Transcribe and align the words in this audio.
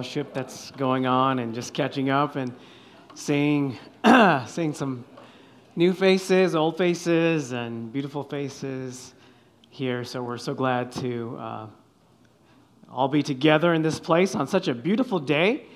fellowship 0.00 0.32
that's 0.32 0.70
going 0.78 1.04
on 1.04 1.40
and 1.40 1.54
just 1.54 1.74
catching 1.74 2.08
up 2.08 2.34
and 2.34 2.54
seeing, 3.12 3.76
seeing 4.46 4.72
some 4.72 5.04
new 5.76 5.92
faces, 5.92 6.54
old 6.54 6.78
faces, 6.78 7.52
and 7.52 7.92
beautiful 7.92 8.24
faces 8.24 9.12
here. 9.68 10.02
So 10.02 10.22
we're 10.22 10.38
so 10.38 10.54
glad 10.54 10.90
to 10.92 11.36
uh, 11.38 11.66
all 12.90 13.08
be 13.08 13.22
together 13.22 13.74
in 13.74 13.82
this 13.82 14.00
place 14.00 14.34
on 14.34 14.46
such 14.46 14.68
a 14.68 14.74
beautiful 14.74 15.18
day 15.18 15.66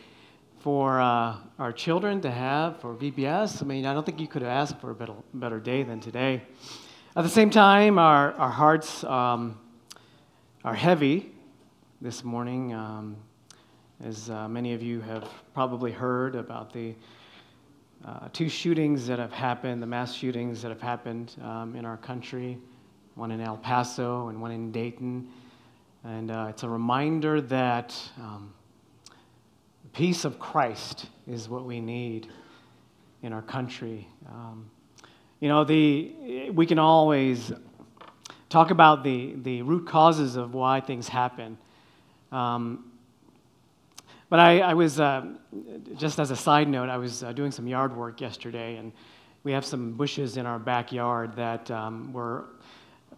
for 0.60 1.02
uh, 1.02 1.36
our 1.58 1.72
children 1.74 2.22
to 2.22 2.30
have 2.30 2.80
for 2.80 2.94
VBS. 2.94 3.62
I 3.62 3.66
mean, 3.66 3.84
I 3.84 3.92
don't 3.92 4.06
think 4.06 4.20
you 4.20 4.26
could 4.26 4.40
have 4.40 4.50
asked 4.50 4.80
for 4.80 4.90
a 4.90 4.94
better, 4.94 5.12
better 5.34 5.60
day 5.60 5.82
than 5.82 6.00
today. 6.00 6.40
At 7.14 7.24
the 7.24 7.28
same 7.28 7.50
time, 7.50 7.98
our, 7.98 8.32
our 8.32 8.50
hearts 8.50 9.04
um, 9.04 9.58
are 10.64 10.74
heavy 10.74 11.30
this 12.00 12.24
morning. 12.24 12.72
Um, 12.72 13.18
as 14.04 14.28
uh, 14.28 14.46
many 14.46 14.74
of 14.74 14.82
you 14.82 15.00
have 15.00 15.26
probably 15.54 15.90
heard 15.90 16.34
about 16.34 16.74
the 16.74 16.94
uh, 18.04 18.28
two 18.34 18.50
shootings 18.50 19.06
that 19.06 19.18
have 19.18 19.32
happened, 19.32 19.82
the 19.82 19.86
mass 19.86 20.12
shootings 20.12 20.60
that 20.60 20.68
have 20.68 20.80
happened 20.82 21.34
um, 21.42 21.74
in 21.74 21.86
our 21.86 21.96
country, 21.96 22.58
one 23.14 23.30
in 23.30 23.40
El 23.40 23.56
Paso 23.56 24.28
and 24.28 24.42
one 24.42 24.50
in 24.50 24.70
Dayton. 24.70 25.26
And 26.04 26.30
uh, 26.30 26.48
it's 26.50 26.64
a 26.64 26.68
reminder 26.68 27.40
that 27.40 27.98
um, 28.20 28.52
the 29.82 29.88
peace 29.94 30.26
of 30.26 30.38
Christ 30.38 31.06
is 31.26 31.48
what 31.48 31.64
we 31.64 31.80
need 31.80 32.28
in 33.22 33.32
our 33.32 33.40
country. 33.40 34.06
Um, 34.28 34.70
you 35.40 35.48
know, 35.48 35.64
the, 35.64 36.50
we 36.50 36.66
can 36.66 36.78
always 36.78 37.52
talk 38.50 38.70
about 38.70 39.02
the, 39.02 39.32
the 39.38 39.62
root 39.62 39.86
causes 39.86 40.36
of 40.36 40.52
why 40.52 40.82
things 40.82 41.08
happen. 41.08 41.56
Um, 42.30 42.90
but 44.30 44.38
I, 44.38 44.60
I 44.60 44.74
was, 44.74 45.00
uh, 45.00 45.26
just 45.96 46.18
as 46.18 46.30
a 46.30 46.36
side 46.36 46.68
note, 46.68 46.88
I 46.88 46.96
was 46.96 47.22
uh, 47.22 47.32
doing 47.32 47.50
some 47.50 47.66
yard 47.66 47.96
work 47.96 48.20
yesterday, 48.20 48.76
and 48.76 48.92
we 49.42 49.52
have 49.52 49.64
some 49.64 49.92
bushes 49.92 50.36
in 50.36 50.46
our 50.46 50.58
backyard 50.58 51.36
that 51.36 51.70
um, 51.70 52.12
were 52.12 52.46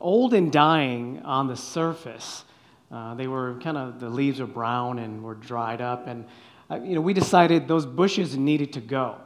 old 0.00 0.34
and 0.34 0.52
dying 0.52 1.22
on 1.24 1.46
the 1.46 1.56
surface. 1.56 2.44
Uh, 2.90 3.14
they 3.14 3.26
were 3.26 3.58
kind 3.62 3.76
of, 3.76 4.00
the 4.00 4.08
leaves 4.08 4.40
were 4.40 4.46
brown 4.46 4.98
and 4.98 5.22
were 5.22 5.34
dried 5.34 5.80
up, 5.80 6.06
and 6.06 6.24
uh, 6.70 6.80
you 6.82 6.94
know, 6.96 7.00
we 7.00 7.14
decided 7.14 7.68
those 7.68 7.86
bushes 7.86 8.36
needed 8.36 8.72
to 8.72 8.80
go. 8.80 9.16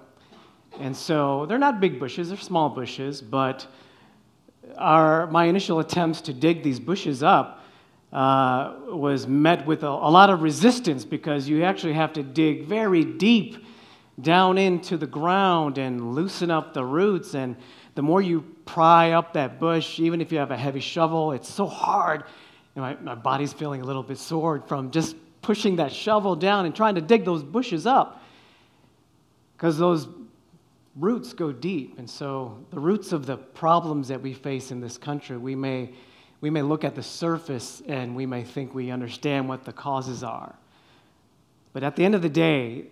And 0.79 0.97
so 0.97 1.47
they're 1.47 1.59
not 1.59 1.81
big 1.81 1.99
bushes, 1.99 2.29
they're 2.29 2.39
small 2.39 2.69
bushes, 2.69 3.21
but 3.23 3.67
our, 4.77 5.27
my 5.29 5.47
initial 5.47 5.81
attempts 5.81 6.21
to 6.23 6.33
dig 6.33 6.63
these 6.63 6.79
bushes 6.79 7.23
up 7.23 7.60
uh, 8.13 8.75
was 8.89 9.27
met 9.27 9.67
with 9.67 9.83
a, 9.83 9.89
a 9.89 10.11
lot 10.11 10.31
of 10.31 10.43
resistance 10.43 11.05
because 11.05 11.49
you 11.49 11.63
actually 11.63 11.93
have 11.93 12.13
to 12.15 12.23
dig 12.23 12.65
very 12.65 13.05
deep 13.05 13.65
down 14.21 14.59
into 14.59 14.97
the 14.97 15.07
ground 15.07 15.79
and 15.79 16.15
loosen 16.15 16.51
up 16.51 16.75
the 16.75 16.85
roots. 16.85 17.35
And 17.35 17.57
the 17.95 18.03
more 18.03 18.21
you 18.21 18.43
pry 18.67 19.13
up 19.13 19.33
that 19.35 19.59
bush, 19.59 20.01
even 20.01 20.21
if 20.21 20.33
you 20.33 20.39
have 20.39 20.51
a 20.51 20.57
heavy 20.57 20.81
shovel, 20.81 21.33
it's 21.33 21.49
so 21.49 21.67
hard. 21.67 22.25
And 22.75 22.83
my, 22.83 22.95
my 22.97 23.15
body's 23.15 23.53
feeling 23.53 23.81
a 23.81 23.85
little 23.85 24.03
bit 24.03 24.19
sore 24.19 24.61
from 24.67 24.91
just 24.91 25.17
pushing 25.43 25.77
that 25.77 25.93
shovel 25.93 26.37
down 26.37 26.67
and 26.67 26.75
trying 26.75 26.97
to 26.97 27.01
dig 27.01 27.25
those 27.25 27.43
bushes 27.43 27.87
up 27.87 28.23
because 29.57 29.79
those 29.79 30.09
roots 30.97 31.33
go 31.33 31.53
deep. 31.53 31.99
And 31.99 32.09
so, 32.09 32.59
the 32.71 32.79
roots 32.79 33.13
of 33.13 33.27
the 33.27 33.37
problems 33.37 34.09
that 34.09 34.21
we 34.21 34.35
face 34.35 34.71
in 34.71 34.81
this 34.81 34.99
country, 34.99 35.37
we 35.37 35.55
may 35.55 35.91
we 36.41 36.51
may 36.51 36.63
look 36.63 36.85
at 36.85 36.95
the 36.95 37.03
surface 37.03 37.83
and 37.87 38.17
we 38.17 38.27
may 38.27 38.43
think 38.43 38.75
we 38.75 38.91
understand 38.91 39.49
what 39.49 39.65
the 39.65 39.73
causes 39.73 40.23
are. 40.23 40.55
But 41.73 41.83
at 41.83 41.97
the 41.97 42.05
end 42.05 42.15
of 42.15 42.23
the 42.23 42.29
day, 42.31 42.87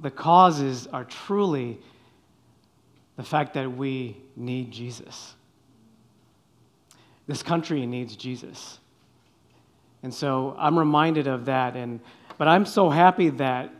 the 0.00 0.10
causes 0.10 0.86
are 0.86 1.04
truly 1.04 1.78
the 3.16 3.22
fact 3.22 3.54
that 3.54 3.70
we 3.70 4.16
need 4.36 4.70
Jesus. 4.70 5.34
This 7.26 7.42
country 7.42 7.86
needs 7.86 8.16
Jesus. 8.16 8.78
And 10.02 10.12
so 10.12 10.56
I'm 10.58 10.78
reminded 10.78 11.26
of 11.26 11.44
that. 11.44 11.76
And, 11.76 12.00
but 12.38 12.48
I'm 12.48 12.64
so 12.64 12.88
happy 12.88 13.28
that 13.30 13.72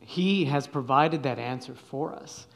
He 0.00 0.46
has 0.46 0.66
provided 0.66 1.24
that 1.24 1.38
answer 1.38 1.74
for 1.74 2.14
us. 2.14 2.46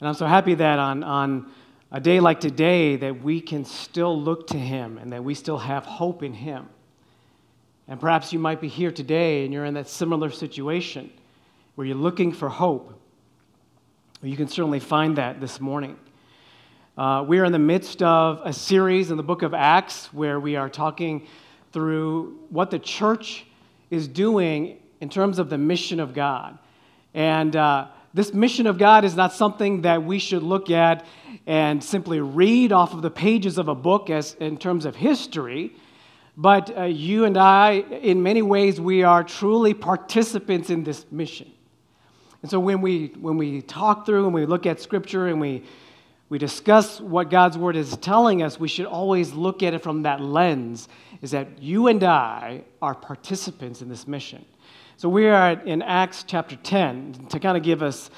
And 0.00 0.08
I'm 0.08 0.14
so 0.14 0.26
happy 0.26 0.54
that 0.54 0.78
on, 0.78 1.04
on 1.04 1.50
a 1.92 2.00
day 2.00 2.20
like 2.20 2.40
today 2.40 2.96
that 2.96 3.22
we 3.22 3.38
can 3.38 3.66
still 3.66 4.18
look 4.18 4.46
to 4.48 4.58
Him 4.58 4.96
and 4.96 5.12
that 5.12 5.22
we 5.22 5.34
still 5.34 5.58
have 5.58 5.84
hope 5.84 6.22
in 6.22 6.32
Him. 6.32 6.68
And 7.86 8.00
perhaps 8.00 8.32
you 8.32 8.38
might 8.38 8.62
be 8.62 8.68
here 8.68 8.90
today 8.90 9.44
and 9.44 9.52
you're 9.52 9.66
in 9.66 9.74
that 9.74 9.88
similar 9.88 10.30
situation 10.30 11.12
where 11.74 11.86
you're 11.86 11.94
looking 11.94 12.32
for 12.32 12.48
hope. 12.48 12.98
You 14.22 14.36
can 14.38 14.48
certainly 14.48 14.80
find 14.80 15.16
that 15.18 15.38
this 15.38 15.60
morning. 15.60 15.98
Uh, 16.96 17.24
we 17.28 17.38
are 17.38 17.44
in 17.44 17.52
the 17.52 17.58
midst 17.58 18.02
of 18.02 18.40
a 18.42 18.54
series 18.54 19.10
in 19.10 19.18
the 19.18 19.22
book 19.22 19.42
of 19.42 19.52
Acts 19.52 20.06
where 20.14 20.40
we 20.40 20.56
are 20.56 20.70
talking 20.70 21.26
through 21.72 22.38
what 22.48 22.70
the 22.70 22.78
church 22.78 23.44
is 23.90 24.08
doing 24.08 24.78
in 25.02 25.10
terms 25.10 25.38
of 25.38 25.50
the 25.50 25.58
mission 25.58 26.00
of 26.00 26.14
God. 26.14 26.58
And 27.12 27.54
uh, 27.54 27.88
this 28.14 28.34
mission 28.34 28.66
of 28.66 28.78
God 28.78 29.04
is 29.04 29.14
not 29.14 29.32
something 29.32 29.82
that 29.82 30.04
we 30.04 30.18
should 30.18 30.42
look 30.42 30.70
at 30.70 31.06
and 31.46 31.82
simply 31.82 32.20
read 32.20 32.72
off 32.72 32.92
of 32.92 33.02
the 33.02 33.10
pages 33.10 33.58
of 33.58 33.68
a 33.68 33.74
book 33.74 34.10
as 34.10 34.34
in 34.34 34.58
terms 34.58 34.84
of 34.84 34.96
history 34.96 35.74
but 36.36 36.76
uh, 36.76 36.84
you 36.84 37.24
and 37.24 37.36
i 37.36 37.72
in 37.72 38.22
many 38.22 38.42
ways 38.42 38.80
we 38.80 39.02
are 39.02 39.22
truly 39.22 39.74
participants 39.74 40.70
in 40.70 40.84
this 40.84 41.04
mission. 41.10 41.50
And 42.42 42.50
so 42.50 42.58
when 42.58 42.80
we 42.80 43.08
when 43.20 43.36
we 43.36 43.62
talk 43.62 44.06
through 44.06 44.24
and 44.24 44.34
we 44.34 44.46
look 44.46 44.66
at 44.66 44.80
scripture 44.80 45.28
and 45.28 45.40
we 45.40 45.64
we 46.28 46.38
discuss 46.38 47.00
what 47.00 47.28
god's 47.28 47.58
word 47.58 47.76
is 47.76 47.96
telling 47.98 48.42
us 48.42 48.58
we 48.58 48.68
should 48.68 48.86
always 48.86 49.32
look 49.32 49.62
at 49.62 49.74
it 49.74 49.82
from 49.82 50.02
that 50.02 50.20
lens 50.20 50.88
is 51.20 51.32
that 51.32 51.62
you 51.62 51.88
and 51.88 52.02
i 52.02 52.64
are 52.80 52.94
participants 52.94 53.82
in 53.82 53.88
this 53.90 54.08
mission 54.08 54.42
so 55.02 55.08
we 55.08 55.26
are 55.26 55.50
in 55.50 55.82
acts 55.82 56.22
chapter 56.24 56.54
10 56.54 57.26
to 57.30 57.40
kind 57.40 57.56
of 57.56 57.64
give 57.64 57.82
us 57.82 58.08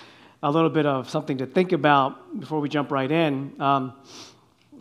a 0.43 0.50
little 0.50 0.69
bit 0.69 0.84
of 0.84 1.09
something 1.09 1.39
to 1.39 1.47
think 1.47 1.72
about 1.72 2.39
before 2.39 2.61
we 2.61 2.69
jump 2.69 2.91
right 2.91 3.11
in. 3.11 3.59
Um, 3.59 3.95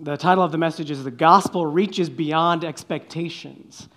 the 0.02 0.18
title 0.18 0.44
of 0.44 0.52
the 0.52 0.58
message 0.58 0.92
is 0.92 1.06
The 1.06 1.12
Gospel 1.12 1.66
Reaches 1.66 2.10
Beyond 2.10 2.66
Expectations. 2.66 3.88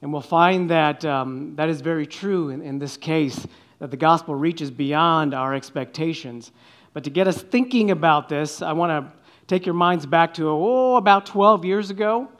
And 0.00 0.14
we'll 0.14 0.22
find 0.22 0.70
that 0.70 1.04
um, 1.04 1.54
that 1.56 1.68
is 1.68 1.82
very 1.82 2.06
true 2.06 2.48
in, 2.48 2.62
in 2.62 2.78
this 2.78 2.96
case, 2.96 3.46
that 3.80 3.90
the 3.90 3.98
gospel 3.98 4.34
reaches 4.34 4.70
beyond 4.70 5.34
our 5.34 5.54
expectations. 5.54 6.52
But 6.94 7.04
to 7.04 7.10
get 7.10 7.28
us 7.28 7.42
thinking 7.42 7.90
about 7.90 8.30
this, 8.30 8.62
I 8.62 8.72
want 8.72 8.92
to 8.92 9.12
take 9.46 9.66
your 9.66 9.74
minds 9.74 10.06
back 10.06 10.32
to, 10.34 10.48
oh, 10.48 10.96
about 10.96 11.26
12 11.26 11.66
years 11.66 11.90
ago. 11.90 12.30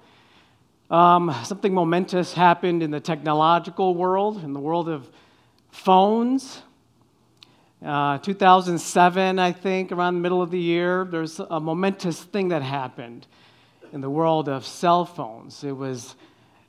Um, 0.89 1.35
something 1.43 1.75
momentous 1.75 2.33
happened 2.33 2.81
in 2.81 2.93
the 2.93 3.01
technological 3.01 3.97
world, 3.97 4.45
in 4.45 4.53
the 4.53 4.61
world 4.61 4.89
of 4.89 5.11
phones. 5.71 6.63
Uh, 7.85 8.19
2007, 8.19 9.41
I 9.41 9.51
think, 9.51 9.91
around 9.91 10.15
the 10.15 10.21
middle 10.21 10.41
of 10.41 10.53
the 10.53 10.61
year, 10.61 11.05
there's 11.05 11.41
a 11.41 11.59
momentous 11.59 12.23
thing 12.23 12.49
that 12.49 12.63
happened 12.63 13.27
in 13.93 14.01
the 14.01 14.09
world 14.09 14.49
of 14.49 14.65
cell 14.65 15.05
phones. 15.05 15.65
It 15.65 15.77
was 15.77 16.15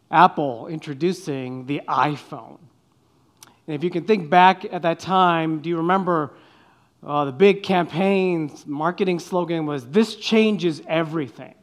Apple 0.09 0.65
introducing 0.65 1.67
the 1.67 1.81
iPhone. 1.87 2.57
And 3.67 3.75
if 3.75 3.83
you 3.83 3.91
can 3.91 4.05
think 4.05 4.31
back 4.31 4.65
at 4.65 4.81
that 4.81 4.97
time, 4.97 5.59
do 5.59 5.69
you 5.69 5.77
remember 5.77 6.33
uh, 7.05 7.25
the 7.25 7.31
big 7.31 7.61
campaign 7.61 8.51
marketing 8.65 9.19
slogan 9.19 9.67
was, 9.67 9.85
This 9.85 10.15
changes 10.15 10.81
everything, 10.87 11.53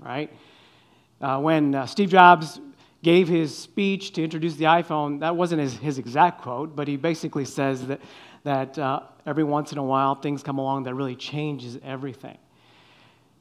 right? 0.00 0.30
Uh, 1.20 1.40
when 1.40 1.74
uh, 1.74 1.86
Steve 1.86 2.10
Jobs 2.10 2.60
gave 3.02 3.28
his 3.28 3.56
speech 3.56 4.12
to 4.12 4.24
introduce 4.24 4.56
the 4.56 4.64
iPhone, 4.64 5.20
that 5.20 5.36
wasn't 5.36 5.60
his, 5.60 5.74
his 5.74 5.98
exact 5.98 6.42
quote, 6.42 6.74
but 6.74 6.88
he 6.88 6.96
basically 6.96 7.44
says 7.44 7.86
that 7.86 8.00
that 8.44 8.78
uh, 8.78 9.00
every 9.26 9.44
once 9.44 9.72
in 9.72 9.78
a 9.78 9.82
while 9.82 10.14
things 10.14 10.42
come 10.42 10.58
along 10.58 10.84
that 10.84 10.94
really 10.94 11.16
changes 11.16 11.78
everything. 11.82 12.38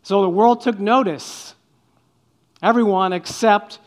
So 0.01 0.21
the 0.21 0.29
world 0.29 0.61
took 0.61 0.79
notice. 0.79 1.55
Everyone 2.61 3.13
except 3.13 3.79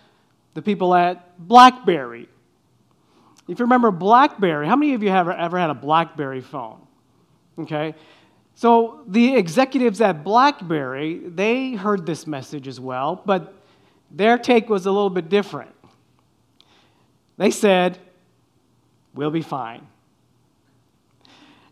the 0.54 0.62
people 0.62 0.94
at 0.94 1.38
BlackBerry. 1.48 2.28
If 3.48 3.58
you 3.58 3.64
remember 3.64 3.90
BlackBerry, 3.90 4.66
how 4.66 4.76
many 4.76 4.94
of 4.94 5.02
you 5.02 5.08
have 5.08 5.28
ever 5.28 5.58
had 5.58 5.70
a 5.70 5.74
BlackBerry 5.74 6.42
phone? 6.42 6.80
Okay. 7.58 7.94
So 8.54 9.02
the 9.06 9.36
executives 9.36 10.00
at 10.00 10.24
BlackBerry, 10.24 11.18
they 11.18 11.72
heard 11.72 12.04
this 12.06 12.26
message 12.26 12.68
as 12.68 12.80
well, 12.80 13.22
but 13.24 13.54
their 14.11 14.38
take 14.38 14.69
was 14.69 14.87
a 14.87 14.91
little 14.91 15.11
bit 15.11 15.29
different. 15.29 15.70
They 17.37 17.50
said, 17.50 17.99
"We'll 19.14 19.31
be 19.31 19.43
fine." 19.43 19.87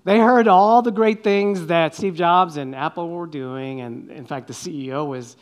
They 0.05 0.19
heard 0.19 0.49
all 0.49 0.83
the 0.83 0.91
great 0.91 1.25
things 1.25 1.67
that 1.67 1.95
Steve 1.95 2.15
Jobs 2.15 2.59
and 2.59 2.75
Apple 2.75 3.09
were 3.09 3.27
doing, 3.27 3.81
and 3.81 4.11
in 4.11 4.27
fact, 4.27 4.49
the 4.49 4.53
CEO 4.53 5.07
was 5.07 5.37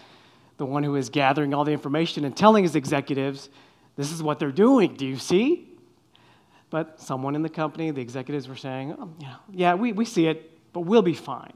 the 0.56 0.66
one 0.66 0.84
who 0.84 0.92
was 0.92 1.10
gathering 1.10 1.52
all 1.52 1.64
the 1.64 1.72
information 1.72 2.24
and 2.24 2.36
telling 2.36 2.62
his 2.62 2.76
executives, 2.76 3.50
This 3.96 4.12
is 4.12 4.22
what 4.22 4.38
they're 4.38 4.52
doing. 4.52 4.94
Do 4.94 5.04
you 5.04 5.16
see? 5.16 5.72
but 6.72 6.98
someone 6.98 7.36
in 7.36 7.42
the 7.42 7.50
company, 7.50 7.90
the 7.90 8.00
executives 8.00 8.48
were 8.48 8.56
saying, 8.56 8.96
oh, 8.98 9.10
yeah, 9.20 9.34
yeah 9.52 9.74
we, 9.74 9.92
we 9.92 10.06
see 10.06 10.26
it, 10.26 10.58
but 10.72 10.80
we'll 10.80 11.02
be 11.02 11.12
fine. 11.12 11.52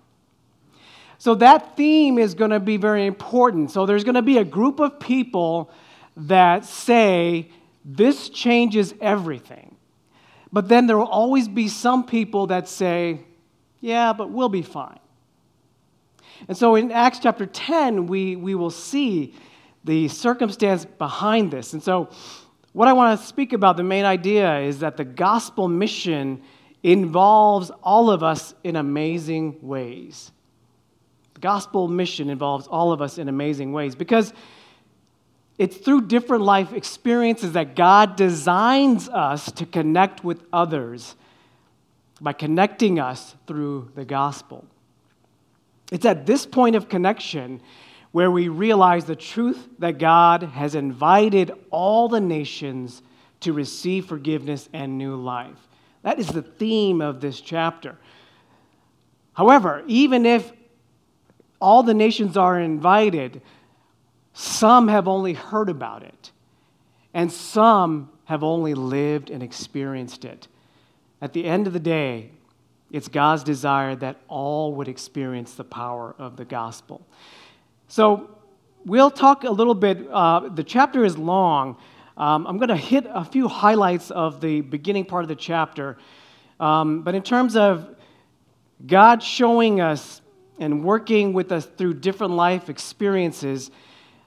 So 1.18 1.34
that 1.36 1.76
theme 1.76 2.18
is 2.18 2.34
going 2.34 2.50
to 2.50 2.60
be 2.60 2.76
very 2.76 3.06
important. 3.06 3.70
So 3.70 3.86
there's 3.86 4.04
going 4.04 4.16
to 4.16 4.22
be 4.22 4.38
a 4.38 4.44
group 4.44 4.80
of 4.80 5.00
people 5.00 5.70
that 6.16 6.64
say, 6.64 7.50
this 7.84 8.28
changes 8.28 8.94
everything. 9.00 9.76
But 10.52 10.68
then 10.68 10.86
there 10.86 10.96
will 10.96 11.06
always 11.06 11.48
be 11.48 11.68
some 11.68 12.04
people 12.04 12.48
that 12.48 12.68
say, 12.68 13.20
yeah, 13.80 14.12
but 14.12 14.30
we'll 14.30 14.48
be 14.48 14.62
fine. 14.62 14.98
And 16.48 16.56
so 16.56 16.74
in 16.74 16.92
Acts 16.92 17.18
chapter 17.18 17.46
10, 17.46 18.06
we, 18.06 18.36
we 18.36 18.54
will 18.54 18.70
see 18.70 19.34
the 19.84 20.08
circumstance 20.08 20.84
behind 20.84 21.50
this. 21.50 21.72
And 21.72 21.82
so, 21.82 22.10
what 22.72 22.88
I 22.88 22.92
want 22.92 23.18
to 23.18 23.26
speak 23.26 23.54
about, 23.54 23.78
the 23.78 23.82
main 23.82 24.04
idea 24.04 24.58
is 24.58 24.80
that 24.80 24.98
the 24.98 25.04
gospel 25.04 25.66
mission 25.66 26.42
involves 26.82 27.70
all 27.82 28.10
of 28.10 28.22
us 28.22 28.54
in 28.64 28.76
amazing 28.76 29.56
ways. 29.62 30.30
The 31.36 31.40
gospel 31.40 31.86
mission 31.86 32.30
involves 32.30 32.66
all 32.66 32.92
of 32.92 33.02
us 33.02 33.18
in 33.18 33.28
amazing 33.28 33.74
ways 33.74 33.94
because 33.94 34.32
it's 35.58 35.76
through 35.76 36.06
different 36.06 36.44
life 36.44 36.72
experiences 36.72 37.52
that 37.52 37.76
God 37.76 38.16
designs 38.16 39.06
us 39.10 39.52
to 39.52 39.66
connect 39.66 40.24
with 40.24 40.42
others 40.50 41.14
by 42.22 42.32
connecting 42.32 42.98
us 42.98 43.34
through 43.46 43.90
the 43.94 44.06
gospel. 44.06 44.64
It's 45.92 46.06
at 46.06 46.24
this 46.24 46.46
point 46.46 46.74
of 46.74 46.88
connection 46.88 47.60
where 48.12 48.30
we 48.30 48.48
realize 48.48 49.04
the 49.04 49.14
truth 49.14 49.68
that 49.80 49.98
God 49.98 50.42
has 50.42 50.74
invited 50.74 51.52
all 51.70 52.08
the 52.08 52.18
nations 52.18 53.02
to 53.40 53.52
receive 53.52 54.06
forgiveness 54.06 54.70
and 54.72 54.96
new 54.96 55.16
life. 55.16 55.68
That 56.00 56.18
is 56.18 56.28
the 56.28 56.40
theme 56.40 57.02
of 57.02 57.20
this 57.20 57.42
chapter. 57.42 57.98
However, 59.34 59.84
even 59.86 60.24
if 60.24 60.50
all 61.60 61.82
the 61.82 61.94
nations 61.94 62.36
are 62.36 62.60
invited, 62.60 63.42
some 64.32 64.88
have 64.88 65.08
only 65.08 65.32
heard 65.32 65.68
about 65.68 66.02
it, 66.02 66.30
and 67.14 67.32
some 67.32 68.10
have 68.24 68.42
only 68.42 68.74
lived 68.74 69.30
and 69.30 69.42
experienced 69.42 70.24
it. 70.24 70.48
At 71.22 71.32
the 71.32 71.44
end 71.44 71.66
of 71.66 71.72
the 71.72 71.80
day, 71.80 72.30
it's 72.92 73.08
God's 73.08 73.42
desire 73.42 73.96
that 73.96 74.20
all 74.28 74.74
would 74.74 74.88
experience 74.88 75.54
the 75.54 75.64
power 75.64 76.14
of 76.18 76.36
the 76.36 76.44
gospel. 76.44 77.06
So, 77.88 78.30
we'll 78.84 79.10
talk 79.10 79.44
a 79.44 79.50
little 79.50 79.74
bit. 79.74 80.06
Uh, 80.10 80.48
the 80.48 80.64
chapter 80.64 81.04
is 81.04 81.18
long. 81.18 81.76
Um, 82.16 82.46
I'm 82.46 82.56
going 82.56 82.68
to 82.68 82.76
hit 82.76 83.06
a 83.08 83.24
few 83.24 83.48
highlights 83.48 84.10
of 84.10 84.40
the 84.40 84.60
beginning 84.60 85.04
part 85.04 85.24
of 85.24 85.28
the 85.28 85.36
chapter. 85.36 85.98
Um, 86.58 87.02
but 87.02 87.14
in 87.14 87.22
terms 87.22 87.56
of 87.56 87.94
God 88.86 89.22
showing 89.22 89.80
us 89.80 90.22
and 90.58 90.84
working 90.84 91.32
with 91.32 91.52
us 91.52 91.66
through 91.66 91.94
different 91.94 92.34
life 92.34 92.68
experiences, 92.68 93.70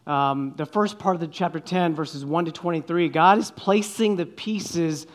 um, 0.06 0.54
the 0.58 0.66
first 0.66 0.98
part 0.98 1.16
of 1.16 1.20
the 1.20 1.28
chapter 1.28 1.60
10, 1.60 1.96
verses 1.96 2.26
1 2.26 2.46
to 2.46 2.52
23, 2.52 3.10
God 3.10 3.38
is 3.38 3.52
placing 3.52 4.16
the 4.16 4.26
pieces 4.26 5.08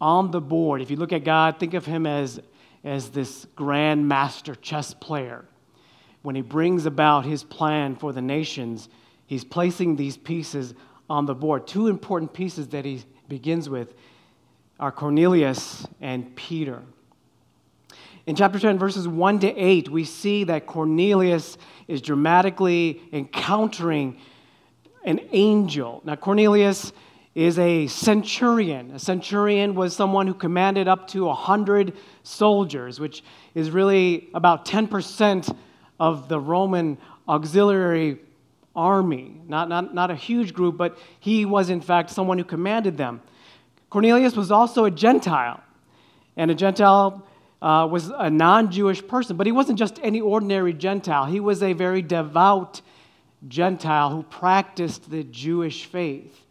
on 0.00 0.30
the 0.30 0.40
board. 0.40 0.82
If 0.82 0.90
you 0.90 0.96
look 0.96 1.12
at 1.12 1.24
God, 1.24 1.58
think 1.58 1.74
of 1.74 1.86
Him 1.86 2.06
as, 2.06 2.40
as 2.84 3.10
this 3.10 3.46
grand 3.54 4.08
master 4.08 4.54
chess 4.54 4.94
player. 4.94 5.44
When 6.22 6.34
He 6.34 6.42
brings 6.42 6.86
about 6.86 7.24
His 7.24 7.44
plan 7.44 7.96
for 7.96 8.12
the 8.12 8.22
nations, 8.22 8.88
He's 9.26 9.44
placing 9.44 9.96
these 9.96 10.16
pieces 10.16 10.74
on 11.08 11.26
the 11.26 11.34
board. 11.34 11.66
Two 11.66 11.86
important 11.88 12.32
pieces 12.32 12.68
that 12.68 12.84
He 12.84 13.04
begins 13.28 13.68
with 13.68 13.94
are 14.78 14.92
Cornelius 14.92 15.86
and 16.00 16.34
Peter. 16.36 16.82
In 18.26 18.34
chapter 18.34 18.58
10, 18.58 18.76
verses 18.76 19.06
1 19.06 19.38
to 19.40 19.56
8, 19.56 19.88
we 19.88 20.02
see 20.02 20.42
that 20.44 20.66
Cornelius 20.66 21.56
is 21.86 22.02
dramatically 22.02 23.00
encountering 23.12 24.18
an 25.04 25.20
angel. 25.30 26.02
Now, 26.04 26.16
Cornelius 26.16 26.92
is 27.36 27.56
a 27.60 27.86
centurion. 27.86 28.90
A 28.90 28.98
centurion 28.98 29.76
was 29.76 29.94
someone 29.94 30.26
who 30.26 30.34
commanded 30.34 30.88
up 30.88 31.06
to 31.08 31.26
100 31.26 31.92
soldiers, 32.24 32.98
which 32.98 33.22
is 33.54 33.70
really 33.70 34.28
about 34.34 34.64
10% 34.64 35.56
of 36.00 36.28
the 36.28 36.40
Roman 36.40 36.98
auxiliary 37.28 38.18
army. 38.74 39.40
Not, 39.46 39.68
not, 39.68 39.94
not 39.94 40.10
a 40.10 40.16
huge 40.16 40.52
group, 40.52 40.76
but 40.76 40.98
he 41.20 41.44
was, 41.44 41.70
in 41.70 41.80
fact, 41.80 42.10
someone 42.10 42.38
who 42.38 42.44
commanded 42.44 42.96
them. 42.96 43.22
Cornelius 43.88 44.34
was 44.34 44.50
also 44.50 44.84
a 44.84 44.90
Gentile, 44.90 45.62
and 46.36 46.50
a 46.50 46.54
Gentile 46.54 47.25
uh, 47.62 47.88
was 47.90 48.10
a 48.10 48.30
non 48.30 48.70
Jewish 48.70 49.06
person, 49.06 49.36
but 49.36 49.46
he 49.46 49.52
wasn't 49.52 49.78
just 49.78 49.98
any 50.02 50.20
ordinary 50.20 50.72
Gentile. 50.72 51.24
He 51.26 51.40
was 51.40 51.62
a 51.62 51.72
very 51.72 52.02
devout 52.02 52.80
Gentile 53.48 54.10
who 54.10 54.22
practiced 54.22 55.10
the 55.10 55.24
Jewish 55.24 55.86
faith. 55.86 56.42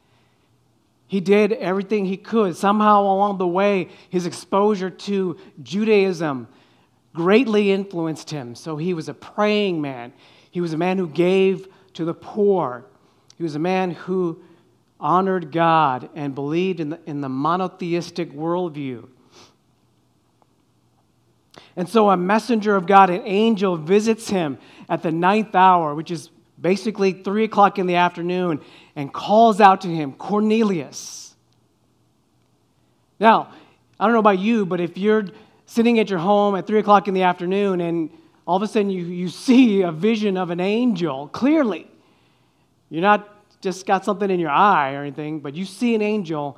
He 1.07 1.19
did 1.19 1.53
everything 1.53 2.05
he 2.05 2.17
could. 2.17 2.57
Somehow 2.57 3.01
along 3.01 3.37
the 3.37 3.47
way, 3.47 3.89
his 4.09 4.25
exposure 4.25 4.89
to 4.89 5.37
Judaism 5.61 6.47
greatly 7.13 7.71
influenced 7.71 8.31
him. 8.31 8.55
So 8.55 8.77
he 8.77 8.93
was 8.93 9.07
a 9.07 9.13
praying 9.13 9.81
man. 9.81 10.13
He 10.51 10.61
was 10.61 10.73
a 10.73 10.77
man 10.77 10.97
who 10.97 11.07
gave 11.07 11.67
to 11.93 12.05
the 12.05 12.13
poor. 12.13 12.85
He 13.37 13.43
was 13.43 13.55
a 13.55 13.59
man 13.59 13.91
who 13.91 14.41
honored 14.99 15.51
God 15.51 16.09
and 16.15 16.33
believed 16.33 16.79
in 16.79 16.89
the, 16.89 16.99
in 17.05 17.21
the 17.21 17.29
monotheistic 17.29 18.33
worldview. 18.33 19.07
And 21.75 21.89
so 21.89 22.09
a 22.09 22.17
messenger 22.17 22.75
of 22.75 22.85
God, 22.85 23.09
an 23.09 23.21
angel, 23.25 23.75
visits 23.75 24.29
him 24.29 24.57
at 24.87 25.03
the 25.03 25.11
ninth 25.11 25.55
hour, 25.55 25.93
which 25.93 26.09
is 26.09 26.29
basically 26.59 27.11
three 27.11 27.43
o'clock 27.43 27.79
in 27.79 27.85
the 27.85 27.95
afternoon, 27.95 28.61
and 28.95 29.11
calls 29.11 29.59
out 29.59 29.81
to 29.81 29.87
him, 29.87 30.13
Cornelius. 30.13 31.35
Now, 33.19 33.49
I 33.99 34.05
don't 34.05 34.13
know 34.13 34.19
about 34.19 34.39
you, 34.39 34.65
but 34.65 34.79
if 34.79 34.97
you're 34.97 35.25
sitting 35.65 35.99
at 35.99 36.09
your 36.09 36.19
home 36.19 36.55
at 36.55 36.67
three 36.67 36.79
o'clock 36.79 37.07
in 37.07 37.13
the 37.13 37.23
afternoon 37.23 37.81
and 37.81 38.09
all 38.47 38.57
of 38.57 38.61
a 38.61 38.67
sudden 38.67 38.89
you, 38.89 39.03
you 39.05 39.27
see 39.29 39.81
a 39.81 39.91
vision 39.91 40.37
of 40.37 40.49
an 40.49 40.59
angel 40.59 41.27
clearly, 41.29 41.87
you're 42.89 43.01
not 43.01 43.29
just 43.61 43.85
got 43.85 44.05
something 44.05 44.29
in 44.29 44.39
your 44.39 44.51
eye 44.51 44.93
or 44.93 45.01
anything, 45.01 45.39
but 45.39 45.55
you 45.55 45.65
see 45.65 45.95
an 45.95 46.01
angel 46.01 46.57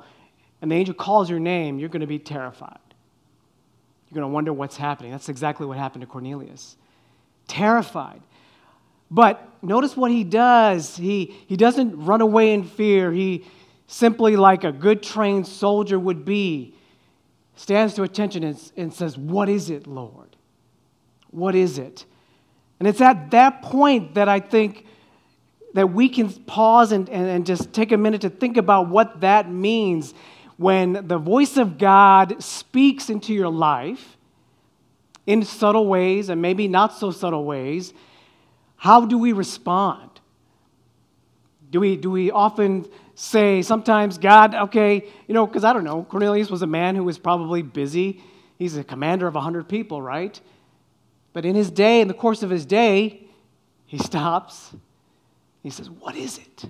and 0.60 0.70
the 0.70 0.74
angel 0.74 0.94
calls 0.94 1.30
your 1.30 1.38
name, 1.38 1.78
you're 1.78 1.88
going 1.88 2.00
to 2.00 2.06
be 2.06 2.18
terrified. 2.18 2.78
You're 4.10 4.14
going 4.14 4.30
to 4.30 4.34
wonder 4.34 4.52
what's 4.52 4.76
happening. 4.76 5.12
That's 5.12 5.28
exactly 5.28 5.66
what 5.66 5.76
happened 5.76 6.00
to 6.00 6.06
Cornelius. 6.06 6.76
Terrified. 7.46 8.22
But 9.10 9.48
notice 9.62 9.96
what 9.96 10.10
he 10.10 10.24
does. 10.24 10.96
He, 10.96 11.36
he 11.46 11.56
doesn't 11.56 12.04
run 12.04 12.20
away 12.20 12.52
in 12.52 12.64
fear. 12.64 13.12
He 13.12 13.44
simply, 13.86 14.36
like 14.36 14.64
a 14.64 14.72
good 14.72 15.02
trained 15.02 15.46
soldier 15.46 15.98
would 15.98 16.24
be, 16.24 16.74
stands 17.56 17.94
to 17.94 18.02
attention 18.02 18.44
and, 18.44 18.72
and 18.76 18.92
says, 18.92 19.18
What 19.18 19.48
is 19.48 19.70
it, 19.70 19.86
Lord? 19.86 20.36
What 21.30 21.54
is 21.54 21.78
it? 21.78 22.04
And 22.78 22.88
it's 22.88 23.00
at 23.00 23.32
that 23.32 23.62
point 23.62 24.14
that 24.14 24.28
I 24.28 24.40
think 24.40 24.86
that 25.74 25.92
we 25.92 26.08
can 26.08 26.30
pause 26.30 26.92
and, 26.92 27.08
and, 27.10 27.26
and 27.26 27.46
just 27.46 27.72
take 27.72 27.92
a 27.92 27.96
minute 27.96 28.22
to 28.22 28.30
think 28.30 28.56
about 28.56 28.88
what 28.88 29.20
that 29.20 29.50
means 29.50 30.14
when 30.58 31.06
the 31.06 31.18
voice 31.18 31.56
of 31.56 31.78
God 31.78 32.42
speaks 32.42 33.08
into 33.08 33.32
your 33.32 33.48
life 33.48 34.16
in 35.24 35.44
subtle 35.44 35.86
ways 35.86 36.28
and 36.28 36.42
maybe 36.42 36.68
not 36.68 36.94
so 36.94 37.10
subtle 37.10 37.44
ways, 37.44 37.94
how 38.76 39.06
do 39.06 39.16
we 39.16 39.32
respond? 39.32 40.10
Do 41.70 41.80
we, 41.80 41.96
do 41.96 42.10
we 42.10 42.30
often 42.30 42.86
say, 43.14 43.62
sometimes, 43.62 44.18
God, 44.18 44.54
okay, 44.54 45.04
you 45.26 45.34
know, 45.34 45.46
because 45.46 45.64
I 45.64 45.72
don't 45.72 45.84
know, 45.84 46.04
Cornelius 46.04 46.50
was 46.50 46.62
a 46.62 46.66
man 46.66 46.96
who 46.96 47.04
was 47.04 47.18
probably 47.18 47.62
busy. 47.62 48.22
He's 48.58 48.76
a 48.76 48.84
commander 48.84 49.26
of 49.26 49.34
100 49.34 49.68
people, 49.68 50.02
right? 50.02 50.40
But 51.32 51.44
in 51.44 51.54
his 51.54 51.70
day, 51.70 52.00
in 52.00 52.08
the 52.08 52.14
course 52.14 52.42
of 52.42 52.50
his 52.50 52.66
day, 52.66 53.22
he 53.86 53.98
stops. 53.98 54.74
He 55.62 55.70
says, 55.70 55.88
What 55.88 56.16
is 56.16 56.38
it? 56.38 56.64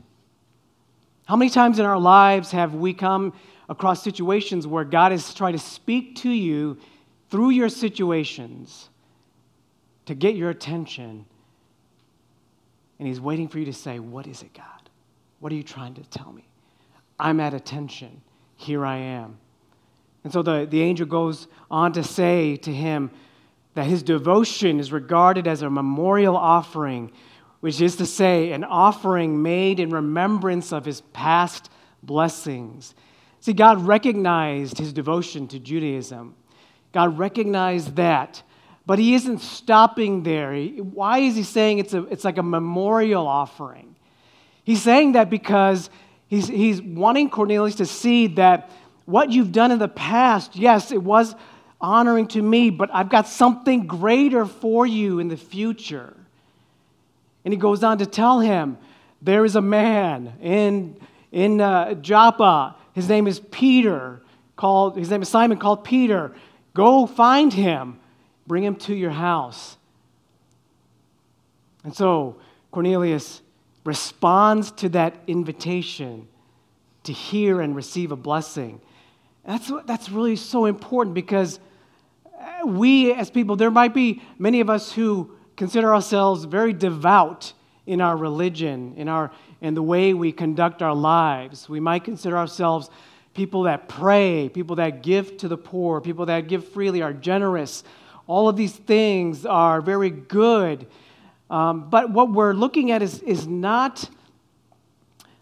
How 1.26 1.36
many 1.36 1.50
times 1.50 1.78
in 1.78 1.86
our 1.86 1.98
lives 1.98 2.50
have 2.52 2.74
we 2.74 2.94
come 2.94 3.34
across 3.68 4.02
situations 4.02 4.66
where 4.66 4.84
God 4.84 5.12
is 5.12 5.34
trying 5.34 5.52
to 5.52 5.58
speak 5.58 6.16
to 6.16 6.30
you 6.30 6.78
through 7.30 7.50
your 7.50 7.68
situations 7.68 8.88
to 10.06 10.14
get 10.14 10.34
your 10.34 10.50
attention. 10.50 11.26
And 12.98 13.06
He's 13.06 13.20
waiting 13.20 13.48
for 13.48 13.58
you 13.58 13.66
to 13.66 13.72
say, 13.72 13.98
What 13.98 14.26
is 14.26 14.42
it, 14.42 14.54
God? 14.54 14.64
What 15.40 15.52
are 15.52 15.56
you 15.56 15.62
trying 15.62 15.94
to 15.94 16.02
tell 16.04 16.32
me? 16.32 16.46
I'm 17.18 17.40
at 17.40 17.54
attention. 17.54 18.22
Here 18.56 18.84
I 18.84 18.96
am. 18.96 19.38
And 20.24 20.32
so 20.32 20.42
the, 20.42 20.66
the 20.68 20.82
angel 20.82 21.06
goes 21.06 21.46
on 21.70 21.92
to 21.92 22.02
say 22.02 22.56
to 22.56 22.72
him 22.72 23.10
that 23.74 23.84
his 23.84 24.02
devotion 24.02 24.80
is 24.80 24.90
regarded 24.90 25.46
as 25.46 25.62
a 25.62 25.70
memorial 25.70 26.36
offering, 26.36 27.12
which 27.60 27.80
is 27.80 27.96
to 27.96 28.06
say, 28.06 28.52
an 28.52 28.64
offering 28.64 29.42
made 29.42 29.78
in 29.78 29.90
remembrance 29.90 30.72
of 30.72 30.84
his 30.84 31.02
past 31.12 31.70
blessings 32.02 32.94
See, 33.40 33.52
God 33.52 33.86
recognized 33.86 34.78
his 34.78 34.92
devotion 34.92 35.48
to 35.48 35.58
Judaism. 35.58 36.34
God 36.92 37.18
recognized 37.18 37.96
that. 37.96 38.42
But 38.86 38.98
he 38.98 39.14
isn't 39.14 39.40
stopping 39.40 40.22
there. 40.22 40.56
Why 40.56 41.18
is 41.18 41.36
he 41.36 41.42
saying 41.42 41.78
it's, 41.78 41.92
a, 41.92 42.04
it's 42.04 42.24
like 42.24 42.38
a 42.38 42.42
memorial 42.42 43.26
offering? 43.26 43.94
He's 44.64 44.82
saying 44.82 45.12
that 45.12 45.28
because 45.28 45.90
he's, 46.26 46.48
he's 46.48 46.80
wanting 46.80 47.30
Cornelius 47.30 47.76
to 47.76 47.86
see 47.86 48.28
that 48.28 48.70
what 49.04 49.30
you've 49.30 49.52
done 49.52 49.72
in 49.72 49.78
the 49.78 49.88
past, 49.88 50.56
yes, 50.56 50.90
it 50.90 51.02
was 51.02 51.34
honoring 51.80 52.28
to 52.28 52.42
me, 52.42 52.70
but 52.70 52.90
I've 52.92 53.08
got 53.08 53.28
something 53.28 53.86
greater 53.86 54.44
for 54.44 54.86
you 54.86 55.18
in 55.20 55.28
the 55.28 55.36
future. 55.36 56.14
And 57.44 57.52
he 57.52 57.58
goes 57.58 57.82
on 57.84 57.98
to 57.98 58.06
tell 58.06 58.40
him, 58.40 58.78
there 59.22 59.44
is 59.44 59.56
a 59.56 59.60
man 59.60 60.34
in, 60.40 60.96
in 61.32 61.60
uh, 61.60 61.94
Joppa. 61.94 62.76
His 62.98 63.08
name 63.08 63.28
is 63.28 63.38
Peter, 63.38 64.20
called, 64.56 64.96
his 64.96 65.08
name 65.08 65.22
is 65.22 65.28
Simon, 65.28 65.56
called 65.56 65.84
Peter. 65.84 66.34
Go 66.74 67.06
find 67.06 67.52
him, 67.52 68.00
bring 68.48 68.64
him 68.64 68.74
to 68.74 68.92
your 68.92 69.12
house. 69.12 69.76
And 71.84 71.94
so 71.94 72.40
Cornelius 72.72 73.40
responds 73.84 74.72
to 74.72 74.88
that 74.88 75.14
invitation 75.28 76.26
to 77.04 77.12
hear 77.12 77.60
and 77.60 77.76
receive 77.76 78.10
a 78.10 78.16
blessing. 78.16 78.80
That's, 79.46 79.70
that's 79.86 80.08
really 80.10 80.34
so 80.34 80.64
important 80.64 81.14
because 81.14 81.60
uh, 82.36 82.66
we 82.66 83.12
as 83.12 83.30
people, 83.30 83.54
there 83.54 83.70
might 83.70 83.94
be 83.94 84.22
many 84.40 84.58
of 84.58 84.68
us 84.68 84.90
who 84.90 85.36
consider 85.54 85.94
ourselves 85.94 86.42
very 86.46 86.72
devout 86.72 87.52
in 87.88 88.02
our 88.02 88.16
religion, 88.16 88.92
in, 88.96 89.08
our, 89.08 89.32
in 89.62 89.74
the 89.74 89.82
way 89.82 90.12
we 90.12 90.30
conduct 90.30 90.82
our 90.82 90.94
lives. 90.94 91.68
We 91.68 91.80
might 91.80 92.04
consider 92.04 92.36
ourselves 92.36 92.90
people 93.32 93.62
that 93.62 93.88
pray, 93.88 94.50
people 94.50 94.76
that 94.76 95.02
give 95.02 95.38
to 95.38 95.48
the 95.48 95.56
poor, 95.56 96.00
people 96.02 96.26
that 96.26 96.48
give 96.48 96.68
freely, 96.68 97.00
are 97.00 97.14
generous. 97.14 97.82
All 98.26 98.46
of 98.46 98.56
these 98.56 98.76
things 98.76 99.46
are 99.46 99.80
very 99.80 100.10
good. 100.10 100.86
Um, 101.48 101.88
but 101.88 102.10
what 102.10 102.30
we're 102.30 102.52
looking 102.52 102.90
at 102.90 103.00
is, 103.00 103.20
is 103.22 103.46
not 103.46 104.08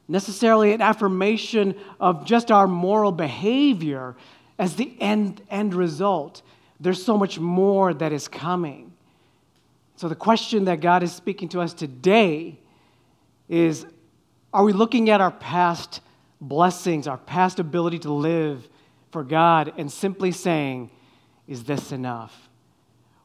necessarily 0.06 0.72
an 0.72 0.80
affirmation 0.80 1.74
of 1.98 2.24
just 2.24 2.52
our 2.52 2.68
moral 2.68 3.10
behavior 3.10 4.14
as 4.56 4.76
the 4.76 4.96
end, 5.00 5.42
end 5.50 5.74
result. 5.74 6.42
There's 6.78 7.02
so 7.02 7.18
much 7.18 7.40
more 7.40 7.92
that 7.92 8.12
is 8.12 8.28
coming. 8.28 8.92
So, 9.96 10.08
the 10.08 10.14
question 10.14 10.66
that 10.66 10.80
God 10.80 11.02
is 11.02 11.12
speaking 11.12 11.48
to 11.50 11.60
us 11.60 11.72
today 11.72 12.58
is 13.48 13.86
Are 14.52 14.62
we 14.62 14.74
looking 14.74 15.08
at 15.08 15.22
our 15.22 15.30
past 15.30 16.02
blessings, 16.38 17.06
our 17.06 17.16
past 17.16 17.58
ability 17.58 18.00
to 18.00 18.12
live 18.12 18.68
for 19.10 19.24
God, 19.24 19.72
and 19.78 19.90
simply 19.90 20.32
saying, 20.32 20.90
Is 21.48 21.64
this 21.64 21.92
enough? 21.92 22.48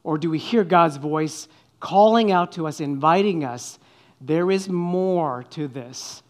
Or 0.04 0.18
do 0.18 0.30
we 0.30 0.40
hear 0.40 0.63
God's 0.63 0.96
voice 0.96 1.50
calling 1.82 2.32
out 2.32 2.54
to 2.54 2.68
us, 2.68 2.80
inviting 2.80 3.44
us, 3.44 3.78
There 4.22 4.50
is 4.50 4.70
more 4.70 5.44
to 5.51 5.68
this? 5.68 6.24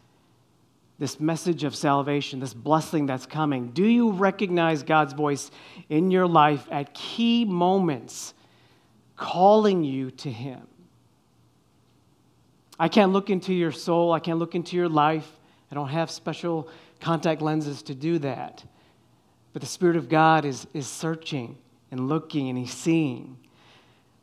This 0.97 1.19
message 1.19 1.63
of 1.63 1.75
salvation, 1.75 2.39
this 2.39 2.53
blessing 2.53 3.05
that's 3.05 3.27
coming. 3.27 3.69
Do 3.71 3.85
you 3.85 4.11
recognize 4.11 4.81
God's 4.81 5.13
voice 5.13 5.51
in 5.89 6.09
your 6.09 6.27
life 6.27 6.67
at 6.71 6.95
key 6.95 7.45
moments? 7.45 8.33
Calling 9.21 9.83
you 9.83 10.09
to 10.09 10.31
Him. 10.31 10.67
I 12.79 12.87
can't 12.87 13.13
look 13.13 13.29
into 13.29 13.53
your 13.53 13.71
soul, 13.71 14.11
I 14.11 14.19
can't 14.19 14.39
look 14.39 14.55
into 14.55 14.75
your 14.75 14.89
life. 14.89 15.31
I 15.71 15.75
don't 15.75 15.89
have 15.89 16.09
special 16.09 16.67
contact 16.99 17.41
lenses 17.41 17.83
to 17.83 17.95
do 17.95 18.17
that. 18.19 18.63
But 19.53 19.61
the 19.61 19.67
Spirit 19.67 19.95
of 19.95 20.09
God 20.09 20.43
is, 20.43 20.65
is 20.73 20.87
searching 20.87 21.55
and 21.91 22.09
looking 22.09 22.49
and 22.49 22.57
He's 22.57 22.73
seeing. 22.73 23.37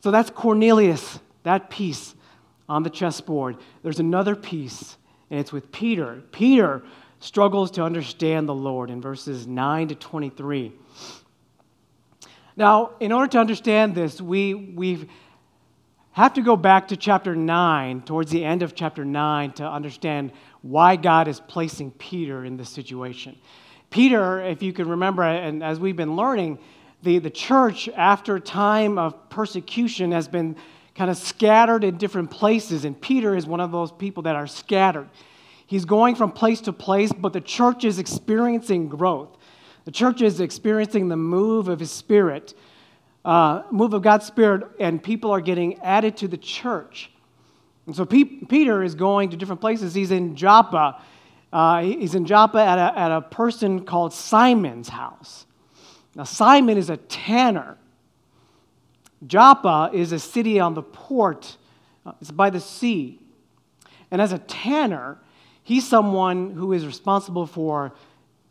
So 0.03 0.11
that's 0.11 0.29
Cornelius, 0.29 1.19
that 1.43 1.69
piece 1.69 2.13
on 2.67 2.83
the 2.83 2.89
chessboard. 2.89 3.55
There's 3.81 3.99
another 3.99 4.35
piece, 4.35 4.97
and 5.31 5.39
it's 5.39 5.53
with 5.53 5.71
Peter. 5.71 6.21
Peter 6.31 6.83
struggles 7.21 7.71
to 7.71 7.83
understand 7.83 8.49
the 8.49 8.53
Lord 8.53 8.89
in 8.89 9.01
verses 9.01 9.47
9 9.47 9.87
to 9.87 9.95
23. 9.95 10.73
Now, 12.59 12.91
in 12.99 13.13
order 13.13 13.29
to 13.29 13.39
understand 13.39 13.95
this, 13.95 14.19
we, 14.19 14.53
we 14.53 15.07
have 16.11 16.33
to 16.33 16.41
go 16.41 16.57
back 16.57 16.89
to 16.89 16.97
chapter 16.97 17.33
9, 17.33 18.01
towards 18.01 18.31
the 18.31 18.43
end 18.43 18.63
of 18.63 18.75
chapter 18.75 19.05
9, 19.05 19.53
to 19.53 19.65
understand 19.65 20.33
why 20.61 20.97
God 20.97 21.29
is 21.29 21.39
placing 21.39 21.91
Peter 21.91 22.43
in 22.43 22.57
this 22.57 22.67
situation. 22.69 23.37
Peter, 23.89 24.41
if 24.41 24.61
you 24.61 24.73
can 24.73 24.89
remember, 24.89 25.23
and 25.23 25.63
as 25.63 25.79
we've 25.79 25.95
been 25.95 26.17
learning, 26.17 26.59
the, 27.01 27.19
the 27.19 27.29
church, 27.29 27.87
after 27.95 28.35
a 28.35 28.41
time 28.41 28.97
of 28.97 29.29
persecution, 29.29 30.11
has 30.11 30.27
been 30.27 30.57
kind 30.95 31.09
of 31.09 31.15
scattered 31.15 31.85
in 31.85 31.95
different 31.95 32.29
places, 32.29 32.83
and 32.83 32.99
Peter 32.99 33.37
is 33.37 33.45
one 33.47 33.61
of 33.61 33.71
those 33.71 33.93
people 33.93 34.23
that 34.23 34.35
are 34.35 34.47
scattered. 34.47 35.07
He's 35.65 35.85
going 35.85 36.15
from 36.15 36.33
place 36.33 36.59
to 36.61 36.73
place, 36.73 37.13
but 37.13 37.31
the 37.31 37.39
church 37.39 37.85
is 37.85 37.99
experiencing 37.99 38.89
growth. 38.89 39.37
The 39.89 39.93
church 39.93 40.21
is 40.21 40.39
experiencing 40.39 41.07
the 41.07 41.17
move 41.17 41.67
of 41.67 41.79
His 41.79 41.89
Spirit, 41.89 42.53
uh, 43.25 43.63
move 43.71 43.95
of 43.95 44.03
God's 44.03 44.27
Spirit, 44.27 44.67
and 44.79 45.01
people 45.01 45.31
are 45.31 45.41
getting 45.41 45.79
added 45.79 46.15
to 46.17 46.27
the 46.27 46.37
church. 46.37 47.09
And 47.87 47.95
so 47.95 48.05
Peter 48.05 48.83
is 48.83 48.93
going 48.93 49.31
to 49.31 49.35
different 49.35 49.61
places. 49.61 49.95
He's 49.95 50.11
in 50.11 50.35
Joppa. 50.35 51.01
Uh, 51.51 51.81
he's 51.81 52.13
in 52.13 52.27
Joppa 52.27 52.59
at 52.59 52.77
a, 52.77 52.99
at 52.99 53.11
a 53.11 53.21
person 53.21 53.83
called 53.83 54.13
Simon's 54.13 54.89
house. 54.89 55.47
Now, 56.13 56.23
Simon 56.23 56.77
is 56.77 56.91
a 56.91 56.97
tanner. 56.97 57.75
Joppa 59.25 59.89
is 59.91 60.11
a 60.11 60.19
city 60.19 60.59
on 60.59 60.75
the 60.75 60.83
port, 60.83 61.57
uh, 62.05 62.11
it's 62.21 62.29
by 62.29 62.51
the 62.51 62.59
sea. 62.59 63.17
And 64.11 64.21
as 64.21 64.33
a 64.33 64.37
tanner, 64.37 65.17
he's 65.63 65.87
someone 65.87 66.51
who 66.51 66.73
is 66.73 66.85
responsible 66.85 67.47
for 67.47 67.91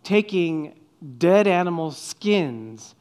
taking 0.02 0.74
dead 1.18 1.46
animal 1.46 1.90
skins 1.90 2.94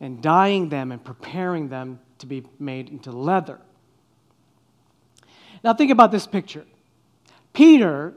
and 0.00 0.22
dyeing 0.22 0.68
them 0.68 0.92
and 0.92 1.02
preparing 1.02 1.68
them 1.68 1.98
to 2.18 2.26
be 2.26 2.44
made 2.58 2.88
into 2.88 3.10
leather. 3.10 3.58
Now, 5.64 5.74
think 5.74 5.90
about 5.90 6.12
this 6.12 6.26
picture. 6.26 6.64
Peter 7.52 8.14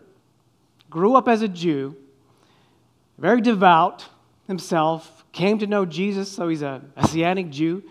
grew 0.89 1.15
up 1.15 1.27
as 1.27 1.41
a 1.41 1.47
Jew, 1.47 1.95
very 3.17 3.41
devout 3.41 4.05
himself, 4.47 5.25
came 5.31 5.57
to 5.59 5.67
know 5.67 5.85
Jesus, 5.85 6.31
so 6.31 6.49
he's 6.49 6.61
a 6.61 6.81
Messianic 6.95 7.49
Jew 7.49 7.83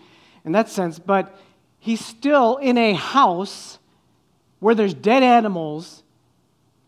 in 0.45 0.51
that 0.53 0.69
sense, 0.69 0.99
but 0.99 1.37
he's 1.79 2.03
still 2.03 2.57
in 2.57 2.77
a 2.77 2.93
house 2.93 3.79
where 4.59 4.75
there's 4.75 4.93
dead 4.93 5.23
animals, 5.23 6.03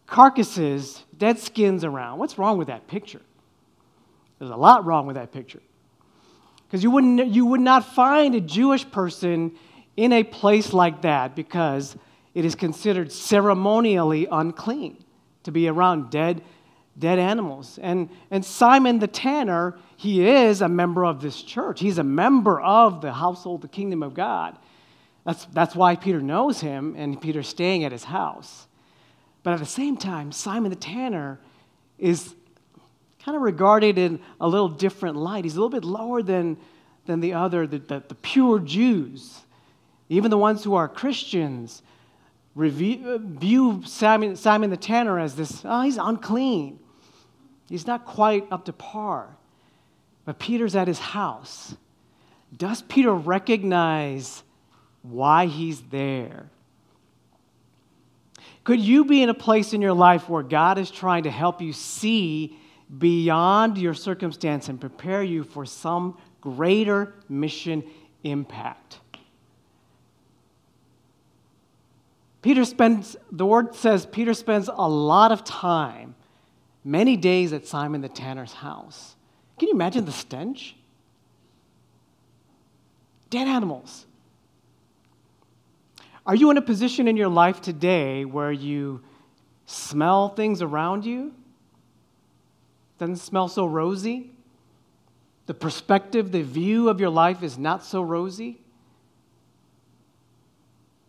carcasses, 0.05 1.03
dead 1.17 1.39
skins 1.39 1.83
around. 1.83 2.19
What's 2.19 2.37
wrong 2.37 2.57
with 2.57 2.67
that 2.67 2.87
picture? 2.87 3.21
There's 4.43 4.51
a 4.51 4.57
lot 4.57 4.83
wrong 4.83 5.07
with 5.07 5.15
that 5.15 5.31
picture. 5.31 5.61
Because 6.67 6.83
you, 6.83 6.91
wouldn't, 6.91 7.27
you 7.27 7.45
would 7.45 7.61
not 7.61 7.95
find 7.95 8.35
a 8.35 8.41
Jewish 8.41 8.91
person 8.91 9.53
in 9.95 10.11
a 10.11 10.25
place 10.25 10.73
like 10.73 11.03
that 11.03 11.33
because 11.33 11.95
it 12.33 12.43
is 12.43 12.53
considered 12.53 13.09
ceremonially 13.09 14.27
unclean 14.29 15.01
to 15.43 15.51
be 15.53 15.69
around 15.69 16.09
dead, 16.09 16.41
dead 16.99 17.19
animals. 17.19 17.79
And, 17.81 18.09
and 18.31 18.43
Simon 18.43 18.99
the 18.99 19.07
tanner, 19.07 19.77
he 19.95 20.27
is 20.27 20.61
a 20.61 20.67
member 20.67 21.05
of 21.05 21.21
this 21.21 21.41
church. 21.41 21.79
He's 21.79 21.99
a 21.99 22.03
member 22.03 22.59
of 22.59 22.99
the 22.99 23.13
household, 23.13 23.61
the 23.61 23.69
kingdom 23.69 24.03
of 24.03 24.13
God. 24.13 24.57
That's, 25.25 25.45
that's 25.53 25.73
why 25.73 25.95
Peter 25.95 26.19
knows 26.19 26.59
him 26.59 26.95
and 26.97 27.21
Peter's 27.21 27.47
staying 27.47 27.85
at 27.85 27.93
his 27.93 28.03
house. 28.03 28.67
But 29.41 29.53
at 29.53 29.59
the 29.59 29.65
same 29.65 29.95
time, 29.95 30.33
Simon 30.33 30.69
the 30.69 30.75
tanner 30.75 31.39
is 31.97 32.35
kind 33.23 33.35
of 33.35 33.41
regarded 33.41 33.97
in 33.97 34.19
a 34.41 34.47
little 34.47 34.69
different 34.69 35.15
light. 35.15 35.45
He's 35.45 35.53
a 35.53 35.57
little 35.57 35.69
bit 35.69 35.85
lower 35.85 36.21
than, 36.21 36.57
than 37.05 37.21
the 37.21 37.33
other, 37.33 37.65
the, 37.65 37.79
the, 37.79 38.03
the 38.07 38.15
pure 38.15 38.59
Jews. 38.59 39.39
Even 40.09 40.29
the 40.29 40.37
ones 40.37 40.63
who 40.63 40.75
are 40.75 40.87
Christians 40.87 41.81
review, 42.53 43.19
view 43.19 43.81
Simon, 43.85 44.35
Simon 44.35 44.69
the 44.69 44.77
Tanner 44.77 45.19
as 45.19 45.35
this, 45.35 45.61
oh, 45.63 45.81
he's 45.81 45.97
unclean. 45.97 46.79
He's 47.69 47.87
not 47.87 48.05
quite 48.05 48.45
up 48.51 48.65
to 48.65 48.73
par. 48.73 49.37
But 50.25 50.39
Peter's 50.39 50.75
at 50.75 50.87
his 50.87 50.99
house. 50.99 51.75
Does 52.55 52.81
Peter 52.83 53.13
recognize 53.13 54.43
why 55.01 55.47
he's 55.47 55.81
there? 55.81 56.49
Could 58.63 58.79
you 58.79 59.05
be 59.05 59.23
in 59.23 59.29
a 59.29 59.33
place 59.33 59.73
in 59.73 59.81
your 59.81 59.93
life 59.93 60.29
where 60.29 60.43
God 60.43 60.77
is 60.77 60.91
trying 60.91 61.23
to 61.23 61.31
help 61.31 61.61
you 61.61 61.73
see 61.73 62.57
beyond 62.97 63.77
your 63.77 63.93
circumstance 63.93 64.69
and 64.69 64.79
prepare 64.79 65.23
you 65.23 65.43
for 65.43 65.65
some 65.65 66.17
greater 66.41 67.13
mission 67.29 67.83
impact. 68.23 68.99
Peter 72.41 72.65
spends, 72.65 73.15
the 73.31 73.45
word 73.45 73.73
says, 73.73 74.05
Peter 74.05 74.33
spends 74.33 74.69
a 74.71 74.89
lot 74.89 75.31
of 75.31 75.43
time 75.45 76.13
many 76.83 77.15
days 77.15 77.53
at 77.53 77.65
Simon 77.65 78.01
the 78.01 78.09
tanner's 78.09 78.51
house. 78.51 79.15
Can 79.57 79.69
you 79.69 79.73
imagine 79.73 80.03
the 80.03 80.11
stench? 80.11 80.75
Dead 83.29 83.47
animals. 83.47 84.05
Are 86.25 86.35
you 86.35 86.51
in 86.51 86.57
a 86.57 86.61
position 86.61 87.07
in 87.07 87.15
your 87.15 87.29
life 87.29 87.61
today 87.61 88.25
where 88.25 88.51
you 88.51 89.01
smell 89.65 90.29
things 90.29 90.61
around 90.61 91.05
you? 91.05 91.33
Doesn't 93.03 93.17
smell 93.17 93.49
so 93.49 93.65
rosy? 93.65 94.31
The 95.47 95.53
perspective, 95.53 96.31
the 96.31 96.41
view 96.41 96.87
of 96.87 97.01
your 97.01 97.09
life 97.09 97.43
is 97.43 97.57
not 97.57 97.83
so 97.83 98.01
rosy? 98.01 98.61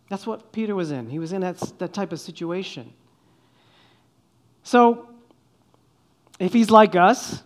That's 0.09 0.27
what 0.27 0.51
Peter 0.51 0.75
was 0.75 0.91
in. 0.91 1.09
He 1.09 1.19
was 1.19 1.31
in 1.31 1.39
that, 1.39 1.57
that 1.79 1.93
type 1.93 2.11
of 2.11 2.19
situation. 2.19 2.91
So, 4.63 5.07
if 6.37 6.51
he's 6.51 6.69
like 6.69 6.97
us 6.97 7.43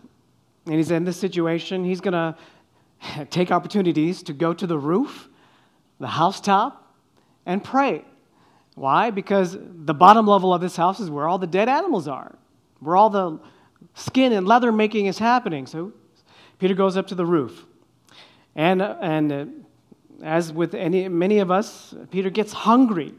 and 0.65 0.73
he's 0.73 0.89
in 0.89 1.03
this 1.03 1.17
situation, 1.17 1.85
he's 1.85 2.01
going 2.01 2.13
to 2.13 3.25
take 3.29 3.51
opportunities 3.51 4.23
to 4.23 4.33
go 4.33 4.51
to 4.55 4.65
the 4.65 4.79
roof, 4.79 5.29
the 5.99 6.07
housetop, 6.07 6.91
and 7.45 7.63
pray. 7.63 8.03
Why? 8.73 9.11
Because 9.11 9.55
the 9.61 9.93
bottom 9.93 10.25
level 10.25 10.55
of 10.55 10.59
this 10.59 10.75
house 10.75 10.99
is 10.99 11.11
where 11.11 11.27
all 11.27 11.37
the 11.37 11.45
dead 11.45 11.69
animals 11.69 12.07
are, 12.07 12.35
where 12.79 12.95
all 12.95 13.11
the 13.11 13.39
skin 13.93 14.33
and 14.33 14.47
leather 14.47 14.71
making 14.71 15.07
is 15.07 15.17
happening. 15.17 15.65
So 15.65 15.93
Peter 16.57 16.73
goes 16.73 16.97
up 16.97 17.07
to 17.07 17.15
the 17.15 17.25
roof. 17.25 17.65
And, 18.55 18.81
and 18.81 19.31
uh, 19.31 19.45
as 20.23 20.51
with 20.51 20.73
any, 20.73 21.07
many 21.07 21.39
of 21.39 21.51
us, 21.51 21.93
Peter 22.11 22.29
gets 22.29 22.51
hungry. 22.51 23.13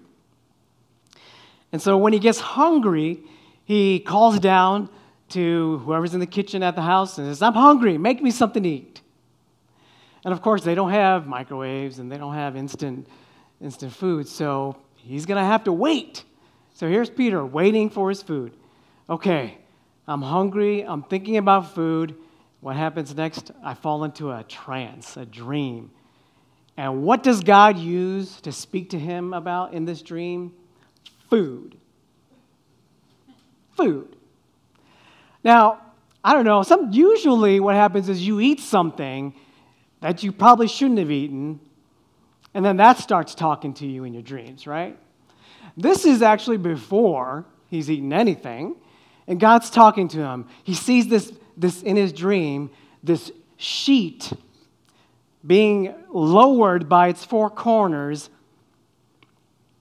And 1.73 1.81
so 1.81 1.97
when 1.97 2.13
he 2.13 2.19
gets 2.19 2.41
hungry, 2.41 3.21
he 3.65 4.01
calls 4.01 4.39
down 4.39 4.89
to 5.31 5.79
whoever's 5.85 6.15
in 6.15 6.21
the 6.21 6.27
kitchen 6.27 6.63
at 6.63 6.75
the 6.75 6.83
house 6.83 7.17
and 7.19 7.27
says, 7.29 7.41
I'm 7.41 7.55
hungry, 7.55 7.97
make 7.99 8.23
me 8.23 8.31
something 8.31 8.63
to 8.63 8.69
eat. 8.69 9.01
And 10.25 10.35
of 10.35 10.43
course, 10.43 10.65
they 10.65 10.75
don't 10.75 10.91
have 10.91 11.27
microwaves 11.27 11.99
and 11.99 12.11
they 12.11 12.19
don't 12.19 12.35
have 12.35 12.57
instant, 12.57 13.07
instant 13.61 13.93
food, 13.93 14.29
so 14.29 14.77
he's 14.97 15.25
going 15.25 15.41
to 15.41 15.47
have 15.47 15.65
to 15.65 15.73
wait. 15.73 16.25
So 16.75 16.89
here's 16.89 17.09
Peter 17.09 17.47
waiting 17.47 17.89
for 17.89 18.09
his 18.09 18.23
food. 18.23 18.53
Okay, 19.09 19.59
I'm 20.07 20.23
hungry, 20.23 20.83
I'm 20.83 21.03
thinking 21.03 21.37
about 21.37 21.75
food. 21.75 22.17
What 22.61 22.77
happens 22.77 23.15
next? 23.15 23.53
I 23.65 23.75
fall 23.75 24.05
into 24.05 24.31
a 24.31 24.45
trance, 24.45 25.17
a 25.17 25.25
dream. 25.25 25.91
And 26.77 27.03
what 27.03 27.23
does 27.23 27.43
God 27.43 27.79
use 27.79 28.41
to 28.43 28.53
speak 28.53 28.91
to 28.91 28.99
him 28.99 29.33
about 29.33 29.73
in 29.73 29.85
this 29.85 30.03
dream? 30.03 30.53
Food. 31.29 31.77
Food. 33.77 34.17
Now, 35.45 35.81
I 36.23 36.35
don't 36.35 36.45
know, 36.45 36.63
some 36.63 36.93
usually 36.93 37.61
what 37.61 37.75
happens 37.75 38.09
is 38.09 38.27
you 38.27 38.41
eat 38.41 38.61
something 38.61 39.35
that 40.01 40.23
you 40.23 40.33
probably 40.33 40.69
shouldn't 40.69 40.99
have 40.99 41.11
eaten, 41.11 41.61
and 42.53 42.65
then 42.65 42.77
that 42.79 42.99
starts 42.99 43.35
talking 43.35 43.73
to 43.75 43.87
you 43.87 44.05
in 44.05 44.13
your 44.13 44.23
dreams, 44.23 44.67
right? 44.67 44.99
This 45.77 46.05
is 46.05 46.21
actually 46.21 46.59
before 46.59 47.47
he's 47.69 47.91
eaten 47.91 48.13
anything, 48.13 48.77
and 49.31 49.39
God's 49.39 49.71
talking 49.71 50.09
to 50.09 50.19
him. 50.19 50.47
He 50.65 50.75
sees 50.75 51.07
this, 51.07 51.33
this 51.57 51.83
in 51.83 51.95
his 51.95 52.13
dream, 52.13 52.69
this 53.05 53.31
sheet 53.57 54.33
being 55.47 55.95
lowered 56.09 56.89
by 56.89 57.09
its 57.09 57.25
four 57.25 57.49
corners. 57.49 58.29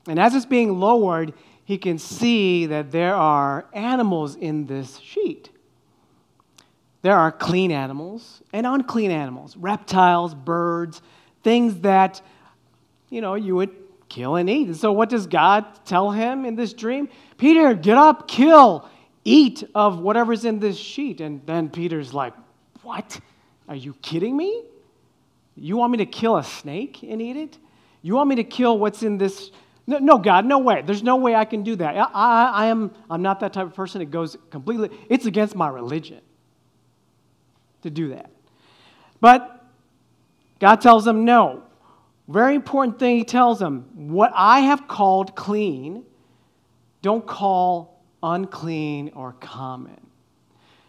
And 0.08 0.20
as 0.20 0.36
it's 0.36 0.46
being 0.46 0.80
lowered, 0.80 1.34
he 1.66 1.80
can 1.80 1.98
see 1.98 2.68
that 2.68 2.92
there 2.92 3.16
are 3.16 3.66
animals 3.74 4.36
in 4.36 4.68
this 4.68 5.00
sheet. 5.00 5.50
There 7.02 7.16
are 7.16 7.32
clean 7.32 7.72
animals 7.72 8.44
and 8.54 8.68
unclean 8.68 9.10
animals, 9.10 9.58
reptiles, 9.58 10.36
birds, 10.36 11.02
things 11.44 11.80
that, 11.80 12.22
you 13.10 13.22
know, 13.22 13.34
you 13.34 13.56
would 13.56 13.76
kill 14.10 14.36
and 14.36 14.48
eat. 14.48 14.68
And 14.68 14.78
so, 14.78 14.92
what 14.92 15.10
does 15.10 15.26
God 15.26 15.66
tell 15.86 16.12
him 16.12 16.46
in 16.46 16.56
this 16.56 16.74
dream? 16.74 17.10
Peter, 17.40 17.74
get 17.74 17.98
up, 17.98 18.28
kill, 18.28 18.88
eat 19.30 19.64
of 19.76 20.00
whatever's 20.00 20.44
in 20.44 20.60
this 20.60 20.78
sheet. 20.78 21.22
And 21.22 21.46
then 21.46 21.70
Peter's 21.70 22.14
like, 22.14 22.34
What? 22.82 23.20
Are 23.68 23.76
you 23.76 23.94
kidding 24.02 24.36
me? 24.36 24.64
You 25.56 25.78
want 25.78 25.92
me 25.92 26.00
to 26.00 26.06
kill 26.06 26.38
a 26.38 26.44
snake 26.44 27.04
and 27.04 27.22
eat 27.22 27.38
it? 27.38 27.58
You 28.02 28.16
want 28.16 28.30
me 28.30 28.36
to 28.36 28.44
kill 28.44 28.80
what's 28.80 29.04
in 29.04 29.18
this? 29.18 29.52
No, 29.86 30.00
no 30.00 30.18
God, 30.18 30.46
no 30.46 30.58
way. 30.60 30.82
There's 30.82 31.04
no 31.04 31.18
way 31.18 31.36
I 31.36 31.46
can 31.46 31.62
do 31.64 31.76
that. 31.76 31.96
I, 31.96 32.08
I, 32.14 32.52
I 32.52 32.66
am, 32.68 32.92
I'm 33.10 33.22
not 33.22 33.40
that 33.42 33.54
type 33.54 33.68
of 33.68 33.76
person. 33.76 34.02
It 34.02 34.10
goes 34.10 34.38
completely, 34.50 34.90
it's 35.10 35.26
against 35.26 35.56
my 35.56 35.68
religion 35.68 36.22
to 37.84 37.90
do 37.90 38.10
that. 38.10 38.32
But 39.22 39.64
God 40.60 40.82
tells 40.82 41.06
them 41.06 41.26
no. 41.26 41.64
Very 42.28 42.56
important 42.56 43.00
thing 43.00 43.18
he 43.18 43.24
tells 43.24 43.60
them 43.60 43.86
what 44.12 44.32
I 44.34 44.62
have 44.62 44.88
called 44.88 45.36
clean, 45.36 46.04
don't 47.02 47.26
call 47.26 47.99
unclean 48.24 49.12
or 49.16 49.34
common. 49.34 50.00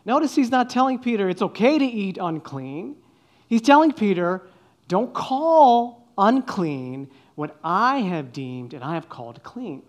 Notice 0.04 0.34
he's 0.34 0.50
not 0.50 0.70
telling 0.70 0.98
Peter 0.98 1.28
it's 1.28 1.42
okay 1.42 1.78
to 1.78 1.84
eat 1.84 2.18
unclean. 2.20 2.96
He's 3.48 3.62
telling 3.62 3.92
Peter, 3.92 4.42
don't 4.88 5.12
call 5.12 6.08
unclean 6.16 7.10
what 7.34 7.56
I 7.62 7.98
have 7.98 8.32
deemed 8.32 8.74
and 8.74 8.82
I 8.82 8.94
have 8.94 9.08
called 9.08 9.42
clean. 9.42 9.82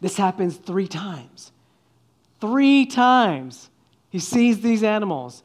This 0.00 0.16
happens 0.16 0.56
three 0.56 0.88
times. 0.88 1.52
Three 2.40 2.86
times 2.86 3.70
he 4.10 4.18
sees 4.18 4.60
these 4.60 4.82
animals 4.82 5.42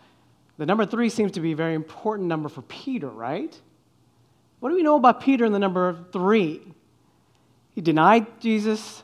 the 0.59 0.65
number 0.65 0.85
three 0.85 1.07
seems 1.07 1.31
to 1.31 1.39
be 1.39 1.53
a 1.53 1.55
very 1.55 1.73
important 1.73 2.27
number 2.27 2.49
for 2.49 2.61
Peter, 2.63 3.07
right? 3.07 3.59
What 4.59 4.69
do 4.69 4.75
we 4.75 4.83
know 4.83 4.97
about 4.97 5.21
Peter 5.21 5.45
in 5.45 5.53
the 5.53 5.59
number 5.59 5.97
three? 6.11 6.61
He 7.73 7.79
denied 7.79 8.41
Jesus 8.41 9.03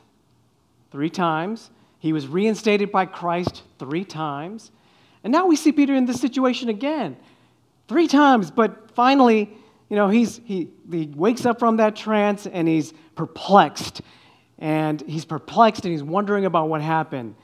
three 0.92 1.08
times. 1.08 1.70
He 2.06 2.12
was 2.12 2.28
reinstated 2.28 2.92
by 2.92 3.04
Christ 3.04 3.64
three 3.80 4.04
times. 4.04 4.70
And 5.24 5.32
now 5.32 5.46
we 5.46 5.56
see 5.56 5.72
Peter 5.72 5.92
in 5.92 6.04
this 6.04 6.20
situation 6.20 6.68
again. 6.68 7.16
Three 7.88 8.06
times, 8.06 8.52
but 8.52 8.92
finally, 8.92 9.50
you 9.88 9.96
know, 9.96 10.08
he's, 10.08 10.40
he, 10.44 10.68
he 10.88 11.06
wakes 11.16 11.44
up 11.44 11.58
from 11.58 11.78
that 11.78 11.96
trance 11.96 12.46
and 12.46 12.68
he's 12.68 12.94
perplexed. 13.16 14.02
And 14.60 15.00
he's 15.00 15.24
perplexed 15.24 15.84
and 15.84 15.90
he's 15.90 16.04
wondering 16.04 16.44
about 16.44 16.68
what 16.68 16.80
happened. 16.80 17.34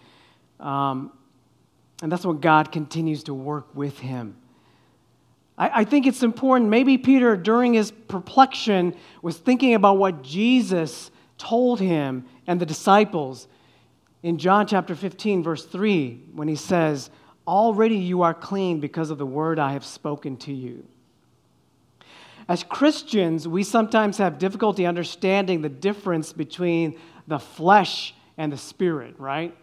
Um, 0.61 1.11
and 2.01 2.12
that's 2.12 2.25
when 2.25 2.38
God 2.38 2.70
continues 2.70 3.25
to 3.25 3.35
work 3.35 3.66
with 3.75 3.98
him. 3.98 4.37
I, 5.59 5.81
I 5.81 5.85
think 5.85 6.07
it's 6.07 6.22
important. 6.22 6.70
Maybe 6.70 6.98
Peter, 6.98 7.37
during 7.37 7.75
his 7.75 7.90
perplexion, 7.90 8.94
was 9.22 9.38
thinking 9.38 9.75
about 9.75 9.98
what 9.98 10.22
Jesus 10.22 11.11
told 11.37 11.81
him 11.81 12.27
and 12.46 12.61
the 12.61 12.66
disciples 12.66 13.48
in 14.22 14.38
John 14.38 14.66
chapter 14.66 14.94
15, 14.94 15.42
verse 15.42 15.64
3, 15.64 16.22
when 16.35 16.48
he 16.48 16.56
says, 16.56 17.11
Already 17.46 17.96
you 17.96 18.22
are 18.22 18.35
clean 18.35 18.80
because 18.80 19.11
of 19.11 19.18
the 19.18 19.26
word 19.26 19.58
I 19.58 19.72
have 19.72 19.85
spoken 19.85 20.37
to 20.38 20.52
you. 20.52 20.85
As 22.48 22.64
Christians, 22.64 23.48
we 23.48 23.64
sometimes 23.64 24.18
have 24.18 24.38
difficulty 24.38 24.87
understanding 24.87 25.62
the 25.62 25.68
difference 25.68 26.32
between 26.32 26.98
the 27.26 27.38
flesh 27.38 28.14
and 28.37 28.52
the 28.52 28.56
spirit, 28.56 29.14
right? 29.18 29.56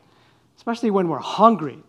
Especially 0.57 0.91
when 0.91 1.07
we're 1.07 1.19
hungry 1.19 1.81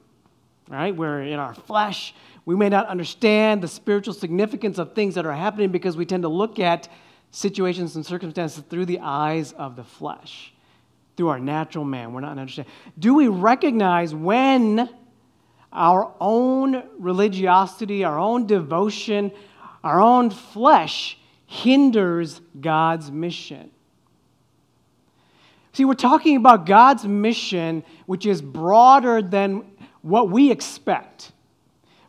right? 0.70 0.94
We're 0.94 1.22
in 1.22 1.38
our 1.38 1.52
flesh. 1.52 2.14
We 2.46 2.54
may 2.54 2.68
not 2.68 2.86
understand 2.86 3.60
the 3.60 3.68
spiritual 3.68 4.14
significance 4.14 4.78
of 4.78 4.94
things 4.94 5.16
that 5.16 5.26
are 5.26 5.34
happening 5.34 5.70
because 5.70 5.96
we 5.96 6.06
tend 6.06 6.22
to 6.22 6.28
look 6.28 6.58
at 6.58 6.88
situations 7.32 7.96
and 7.96 8.06
circumstances 8.06 8.62
through 8.70 8.86
the 8.86 9.00
eyes 9.00 9.52
of 9.52 9.76
the 9.76 9.84
flesh, 9.84 10.54
through 11.20 11.28
our 11.28 11.38
natural 11.38 11.84
man. 11.84 12.14
We're 12.14 12.22
not 12.22 12.38
understanding. 12.38 12.72
Do 12.98 13.12
we 13.12 13.28
recognize 13.28 14.14
when 14.14 14.88
our 15.70 16.14
own 16.18 16.82
religiosity, 16.98 18.04
our 18.04 18.18
own 18.18 18.46
devotion, 18.46 19.30
our 19.84 20.00
own 20.00 20.30
flesh 20.30 21.18
hinders 21.44 22.40
God's 22.58 23.10
mission? 23.10 23.70
See, 25.74 25.84
we're 25.84 25.92
talking 25.92 26.36
about 26.36 26.64
God's 26.64 27.04
mission, 27.04 27.84
which 28.06 28.24
is 28.24 28.40
broader 28.40 29.20
than 29.20 29.66
what 30.00 30.30
we 30.30 30.50
expect. 30.50 31.32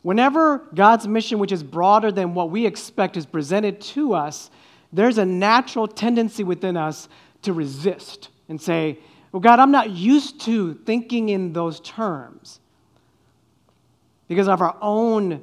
Whenever 0.03 0.59
God's 0.73 1.05
mission, 1.05 1.37
which 1.37 1.51
is 1.51 1.63
broader 1.63 2.13
than 2.13 2.33
what 2.33 2.49
we 2.49 2.65
expect, 2.65 3.17
is 3.17 3.25
presented 3.25 3.81
to 3.81 4.13
us, 4.13 4.49
there's 4.93 5.17
a 5.17 5.25
natural 5.25 5.85
tendency 5.85 6.45
within 6.45 6.77
us 6.77 7.09
to 7.41 7.51
resist 7.51 8.29
and 8.51 8.61
say, 8.61 8.99
Well, 9.31 9.39
God, 9.39 9.59
I'm 9.59 9.71
not 9.71 9.89
used 9.89 10.41
to 10.41 10.75
thinking 10.85 11.29
in 11.29 11.53
those 11.53 11.79
terms 11.79 12.59
because 14.27 14.47
of 14.47 14.61
our 14.61 14.77
own 14.81 15.41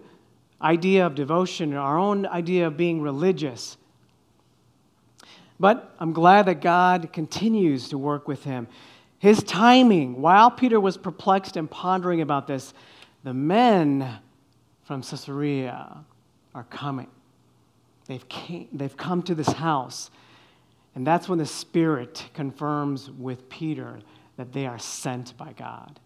idea 0.63 1.07
of 1.07 1.15
devotion, 1.15 1.75
our 1.75 1.99
own 1.99 2.27
idea 2.27 2.67
of 2.67 2.77
being 2.77 3.01
religious. 3.01 3.77
But 5.59 5.95
I'm 5.99 6.13
glad 6.13 6.47
that 6.47 6.61
God 6.61 7.13
continues 7.13 7.89
to 7.89 7.99
work 7.99 8.29
with 8.29 8.45
him. 8.45 8.69
his 9.19 9.43
timing, 9.43 10.21
while 10.21 10.51
Peter 10.51 10.79
was 10.79 10.97
perplexed 10.97 11.57
and 11.57 11.69
pondering 11.69 12.21
about 12.21 12.47
this, 12.47 12.73
the 13.25 13.35
men 13.35 14.19
from 14.85 15.03
Caesarea 15.03 16.05
are 16.55 16.65
coming. 16.65 17.09
They've, 18.07 18.29
came, 18.29 18.69
they've 18.73 18.97
come 18.97 19.23
to 19.25 19.35
this 19.35 19.49
house. 19.49 20.11
And 20.99 21.07
that's 21.07 21.29
when 21.29 21.39
the 21.39 21.47
Spirit 21.47 22.25
confirms 22.35 23.09
with 23.09 23.49
Peter 23.49 24.01
that 24.37 24.53
they 24.53 24.67
are 24.67 24.81
sent 24.81 25.37
by 25.37 25.53
God. 25.53 26.01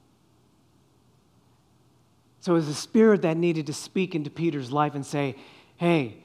So 2.40 2.52
it 2.52 2.56
was 2.56 2.66
the 2.66 2.74
Spirit 2.74 3.22
that 3.22 3.38
needed 3.38 3.68
to 3.68 3.72
speak 3.72 4.14
into 4.14 4.28
Peter's 4.28 4.70
life 4.70 4.94
and 4.94 5.06
say, 5.06 5.36
hey, 5.78 6.18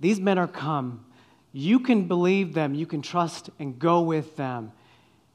these 0.00 0.20
men 0.20 0.38
are 0.38 0.46
come. 0.46 1.04
You 1.52 1.80
can 1.80 2.06
believe 2.06 2.54
them, 2.54 2.76
you 2.76 2.86
can 2.86 3.02
trust 3.02 3.50
and 3.58 3.76
go 3.76 4.02
with 4.02 4.36
them. 4.36 4.70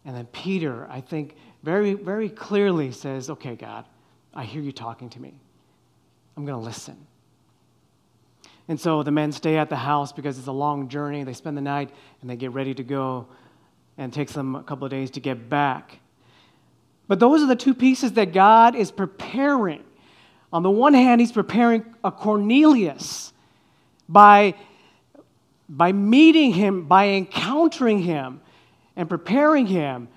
And 0.06 0.16
then 0.16 0.28
Peter, 0.28 0.88
I 0.90 1.02
think, 1.02 1.36
very, 1.64 1.96
very 1.96 2.30
clearly 2.30 2.94
says, 2.94 3.30
Okay, 3.30 3.58
God, 3.58 3.84
I 4.34 4.46
hear 4.46 4.62
you 4.62 4.72
talking 4.72 5.10
to 5.10 5.22
me. 5.22 5.34
I'm 6.38 6.46
going 6.46 6.58
to 6.58 6.66
listen. 6.66 7.06
And 8.68 8.80
so 8.80 9.04
the 9.04 9.12
men 9.12 9.32
stay 9.32 9.58
at 9.58 9.70
the 9.70 9.76
house 9.76 10.12
because 10.12 10.38
it's 10.38 10.48
a 10.48 10.52
long 10.52 10.88
journey. 10.88 11.24
They 11.24 11.34
spend 11.34 11.58
the 11.58 11.62
night 11.62 11.90
and 12.22 12.30
they 12.30 12.36
get 12.36 12.52
ready 12.52 12.74
to 12.74 12.84
go, 12.84 13.28
and 13.98 14.12
it 14.12 14.16
takes 14.16 14.34
them 14.34 14.56
a 14.56 14.64
couple 14.64 14.86
of 14.86 14.92
days 14.92 15.12
to 15.12 15.20
get 15.20 15.50
back. 15.50 16.00
But 17.08 17.20
those 17.20 17.42
are 17.42 17.48
the 17.48 17.56
two 17.56 17.74
pieces 17.74 18.14
that 18.14 18.32
God 18.32 18.76
is 18.76 18.92
preparing. 18.92 19.84
On 20.54 20.64
the 20.64 20.72
one 20.72 20.94
hand, 20.94 21.20
He's 21.20 21.32
preparing 21.32 21.84
a 22.04 22.12
Cornelius 22.12 23.34
by, 24.08 24.56
by 25.68 25.92
meeting 25.92 26.52
him, 26.52 26.86
by 26.86 27.10
encountering 27.10 28.00
him 28.00 28.42
and 28.96 29.08
preparing 29.08 29.66
him, 29.68 30.10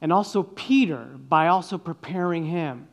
and 0.00 0.12
also 0.12 0.42
Peter 0.42 1.04
by 1.28 1.48
also 1.48 1.78
preparing 1.78 2.44
him. 2.44 2.88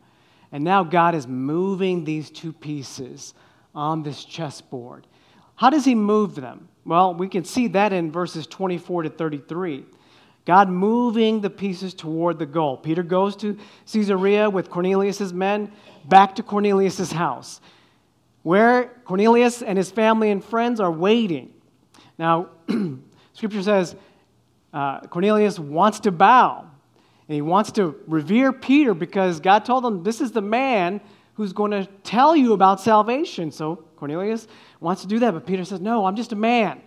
And 0.51 0.63
now 0.63 0.83
God 0.83 1.13
is 1.13 1.27
moving 1.27 2.05
these 2.05 2.29
two 2.29 2.53
pieces 2.53 3.33
on 3.73 4.03
this 4.03 4.23
chessboard. 4.23 5.07
How 5.55 5.69
does 5.69 5.85
he 5.85 5.95
move 5.95 6.35
them? 6.35 6.69
Well, 6.85 7.13
we 7.13 7.27
can 7.27 7.43
see 7.43 7.67
that 7.69 7.93
in 7.93 8.11
verses 8.11 8.47
24 8.47 9.03
to 9.03 9.09
33. 9.09 9.85
God 10.45 10.69
moving 10.69 11.41
the 11.41 11.49
pieces 11.49 11.93
toward 11.93 12.39
the 12.39 12.45
goal. 12.45 12.77
Peter 12.77 13.03
goes 13.03 13.35
to 13.37 13.57
Caesarea 13.91 14.49
with 14.49 14.69
Cornelius' 14.69 15.31
men 15.31 15.71
back 16.05 16.35
to 16.35 16.43
Cornelius' 16.43 17.11
house, 17.11 17.61
where 18.41 18.85
Cornelius 19.05 19.61
and 19.61 19.77
his 19.77 19.91
family 19.91 20.31
and 20.31 20.43
friends 20.43 20.79
are 20.79 20.91
waiting. 20.91 21.53
Now, 22.17 22.49
scripture 23.33 23.61
says 23.61 23.95
uh, 24.73 25.01
Cornelius 25.01 25.59
wants 25.59 25.99
to 26.01 26.11
bow 26.11 26.69
and 27.27 27.35
he 27.35 27.41
wants 27.41 27.71
to 27.73 27.95
revere 28.07 28.51
Peter 28.51 28.95
because 28.95 29.39
God 29.39 29.65
told 29.65 29.85
him, 29.85 30.01
This 30.01 30.19
is 30.19 30.31
the 30.31 30.41
man 30.41 30.99
who's 31.39 31.53
going 31.53 31.71
to 31.71 31.85
tell 32.03 32.35
you 32.35 32.51
about 32.51 32.81
salvation. 32.81 33.49
So 33.49 33.77
Cornelius 33.95 34.45
wants 34.81 35.03
to 35.03 35.07
do 35.07 35.19
that, 35.19 35.33
but 35.33 35.45
Peter 35.45 35.63
says, 35.63 35.79
No, 35.79 36.05
I'm 36.05 36.17
just 36.17 36.33
a 36.33 36.35
man. 36.35 36.81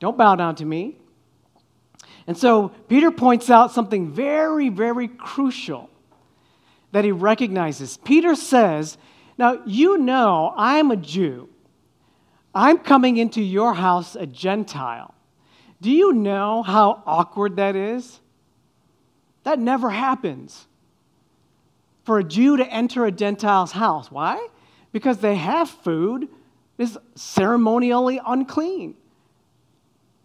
Don't 0.00 0.18
bow 0.18 0.36
down 0.36 0.54
to 0.56 0.66
me. 0.66 0.98
And 2.26 2.36
so 2.36 2.68
Peter 2.88 3.10
points 3.10 3.48
out 3.48 3.72
something 3.72 4.12
very, 4.12 4.68
very 4.68 5.08
crucial 5.08 5.88
that 6.92 7.06
he 7.06 7.10
recognizes. 7.10 7.96
Peter 7.96 8.34
says, 8.34 8.98
Now, 9.38 9.62
you 9.64 9.96
know 9.96 10.52
I'm 10.58 10.90
a 10.90 10.96
Jew. 10.96 11.48
I'm 12.54 12.76
coming 12.76 13.16
into 13.16 13.40
your 13.40 13.72
house 13.72 14.14
a 14.14 14.26
Gentile. 14.26 15.14
Do 15.80 15.90
you 15.90 16.12
know 16.12 16.62
how 16.62 17.02
awkward 17.06 17.56
that 17.56 17.74
is? 17.74 18.20
That 19.44 19.58
never 19.58 19.88
happens. 19.88 20.66
For 22.06 22.20
a 22.20 22.24
Jew 22.24 22.56
to 22.56 22.66
enter 22.66 23.04
a 23.04 23.12
Gentile's 23.12 23.72
house. 23.72 24.10
Why? 24.10 24.46
Because 24.92 25.18
they 25.18 25.34
have 25.34 25.68
food 25.68 26.28
is 26.78 26.96
ceremonially 27.16 28.20
unclean. 28.24 28.94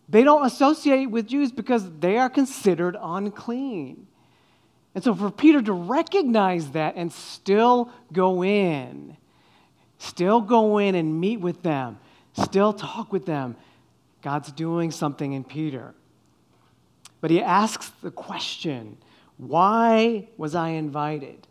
They 0.07 0.23
don't 0.23 0.45
associate 0.45 1.07
with 1.07 1.27
Jews 1.27 1.51
because 1.51 1.89
they 1.99 2.17
are 2.17 2.29
considered 2.29 2.95
unclean. 3.01 4.07
And 4.93 5.03
so 5.03 5.15
for 5.15 5.31
Peter 5.31 5.61
to 5.61 5.73
recognize 5.73 6.71
that 6.71 6.95
and 6.95 7.11
still 7.11 7.89
go 8.13 8.43
in, 8.43 9.17
still 9.97 10.41
go 10.41 10.77
in 10.77 10.95
and 10.95 11.19
meet 11.19 11.39
with 11.39 11.63
them, 11.63 11.97
still 12.33 12.73
talk 12.73 13.11
with 13.11 13.25
them, 13.25 13.55
God's 14.21 14.51
doing 14.51 14.91
something 14.91 15.33
in 15.33 15.43
Peter. 15.43 15.95
But 17.21 17.31
he 17.31 17.41
asks 17.41 17.89
the 18.03 18.11
question 18.11 18.97
why 19.37 20.27
was 20.37 20.53
I 20.53 20.69
invited? 20.69 21.47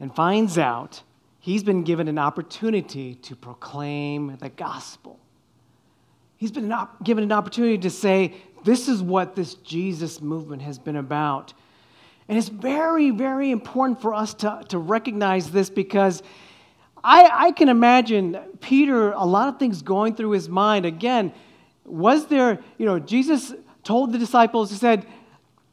And 0.00 0.14
finds 0.14 0.58
out 0.58 1.02
he's 1.40 1.64
been 1.64 1.82
given 1.82 2.08
an 2.08 2.18
opportunity 2.18 3.14
to 3.16 3.34
proclaim 3.34 4.36
the 4.36 4.48
gospel. 4.48 5.18
He's 6.36 6.52
been 6.52 6.72
given 7.02 7.24
an 7.24 7.32
opportunity 7.32 7.78
to 7.78 7.90
say, 7.90 8.34
This 8.64 8.88
is 8.88 9.02
what 9.02 9.34
this 9.34 9.54
Jesus 9.54 10.20
movement 10.20 10.62
has 10.62 10.78
been 10.78 10.96
about. 10.96 11.52
And 12.28 12.36
it's 12.38 12.48
very, 12.48 13.10
very 13.10 13.50
important 13.50 14.00
for 14.00 14.14
us 14.14 14.34
to, 14.34 14.62
to 14.68 14.78
recognize 14.78 15.50
this 15.50 15.70
because 15.70 16.22
I, 17.02 17.30
I 17.32 17.52
can 17.52 17.68
imagine 17.68 18.38
Peter, 18.60 19.12
a 19.12 19.24
lot 19.24 19.48
of 19.48 19.58
things 19.58 19.82
going 19.82 20.14
through 20.14 20.32
his 20.32 20.48
mind. 20.48 20.84
Again, 20.84 21.32
was 21.84 22.26
there, 22.26 22.58
you 22.76 22.86
know, 22.86 22.98
Jesus 22.98 23.54
told 23.82 24.12
the 24.12 24.18
disciples, 24.18 24.70
He 24.70 24.76
said, 24.76 25.06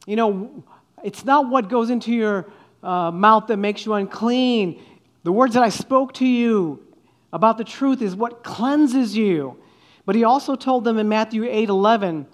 you 0.06 0.16
know, 0.16 0.64
it's 1.04 1.24
not 1.24 1.48
what 1.48 1.68
goes 1.68 1.90
into 1.90 2.12
your 2.12 2.46
uh, 2.86 3.10
mouth 3.10 3.48
that 3.48 3.56
makes 3.56 3.84
you 3.84 3.94
unclean. 3.94 4.80
The 5.24 5.32
words 5.32 5.54
that 5.54 5.62
I 5.62 5.70
spoke 5.70 6.14
to 6.14 6.26
you 6.26 6.86
about 7.32 7.58
the 7.58 7.64
truth 7.64 8.00
is 8.00 8.14
what 8.14 8.44
cleanses 8.44 9.16
you. 9.16 9.58
But 10.04 10.14
he 10.14 10.22
also 10.22 10.54
told 10.54 10.84
them 10.84 10.98
in 10.98 11.08
Matthew 11.08 11.44
8 11.44 11.68
11, 11.68 12.26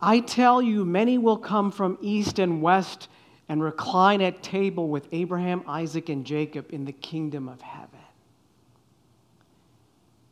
I 0.00 0.20
tell 0.20 0.62
you, 0.62 0.84
many 0.84 1.18
will 1.18 1.36
come 1.36 1.72
from 1.72 1.98
east 2.00 2.38
and 2.38 2.62
west 2.62 3.08
and 3.48 3.62
recline 3.62 4.22
at 4.22 4.44
table 4.44 4.88
with 4.88 5.08
Abraham, 5.10 5.64
Isaac, 5.66 6.08
and 6.08 6.24
Jacob 6.24 6.72
in 6.72 6.84
the 6.84 6.92
kingdom 6.92 7.48
of 7.48 7.60
heaven. 7.60 7.88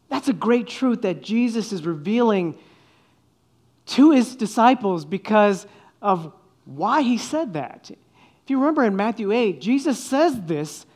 That's 0.09 0.29
a 0.29 0.33
great 0.33 0.69
truth 0.69 1.03
that 1.03 1.21
Jesus 1.21 1.73
is 1.73 1.85
revealing 1.85 2.57
to 3.87 4.13
his 4.13 4.37
disciples 4.37 5.05
because 5.05 5.67
of 6.01 6.33
why 6.65 7.03
he 7.03 7.19
said 7.19 7.55
that. 7.55 7.91
If 8.49 8.53
you 8.53 8.61
remember 8.61 8.83
in 8.83 8.97
Matthew 8.97 9.31
8, 9.31 9.61
Jesus 9.61 10.03
says 10.03 10.41
this 10.47 10.87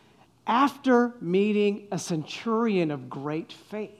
after 0.46 1.12
meeting 1.20 1.86
a 1.92 1.98
centurion 1.98 2.90
of 2.90 3.10
great 3.10 3.52
faith. 3.52 3.90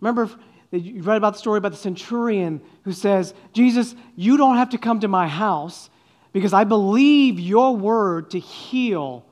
Remember, 0.00 0.28
you 0.72 1.04
read 1.04 1.18
about 1.18 1.34
the 1.34 1.38
story 1.38 1.58
about 1.58 1.70
the 1.70 1.78
centurion 1.78 2.60
who 2.82 2.90
says, 2.90 3.32
Jesus, 3.52 3.94
you 4.16 4.36
don't 4.36 4.56
have 4.56 4.70
to 4.70 4.78
come 4.78 4.98
to 4.98 5.06
my 5.06 5.28
house 5.28 5.88
because 6.32 6.52
I 6.52 6.64
believe 6.64 7.38
your 7.38 7.76
word 7.76 8.32
to 8.32 8.40
heal 8.40 9.24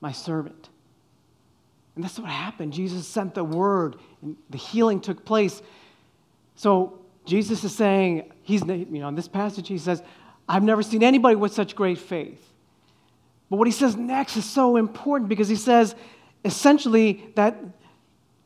my 0.00 0.10
servant. 0.10 0.70
And 1.94 2.02
that's 2.02 2.18
what 2.18 2.28
happened. 2.28 2.72
Jesus 2.72 3.06
sent 3.06 3.36
the 3.36 3.44
word, 3.44 3.94
and 4.22 4.36
the 4.50 4.58
healing 4.58 5.00
took 5.00 5.24
place. 5.24 5.62
So 6.56 6.98
Jesus 7.26 7.62
is 7.62 7.76
saying, 7.76 8.32
he's, 8.42 8.62
you 8.62 8.86
know, 8.86 9.06
in 9.06 9.14
this 9.14 9.28
passage, 9.28 9.68
he 9.68 9.78
says, 9.78 10.02
I've 10.50 10.64
never 10.64 10.82
seen 10.82 11.04
anybody 11.04 11.36
with 11.36 11.52
such 11.52 11.76
great 11.76 11.98
faith. 11.98 12.44
But 13.48 13.58
what 13.58 13.68
he 13.68 13.72
says 13.72 13.96
next 13.96 14.36
is 14.36 14.44
so 14.44 14.76
important 14.76 15.28
because 15.28 15.48
he 15.48 15.54
says 15.54 15.94
essentially 16.44 17.30
that 17.36 17.56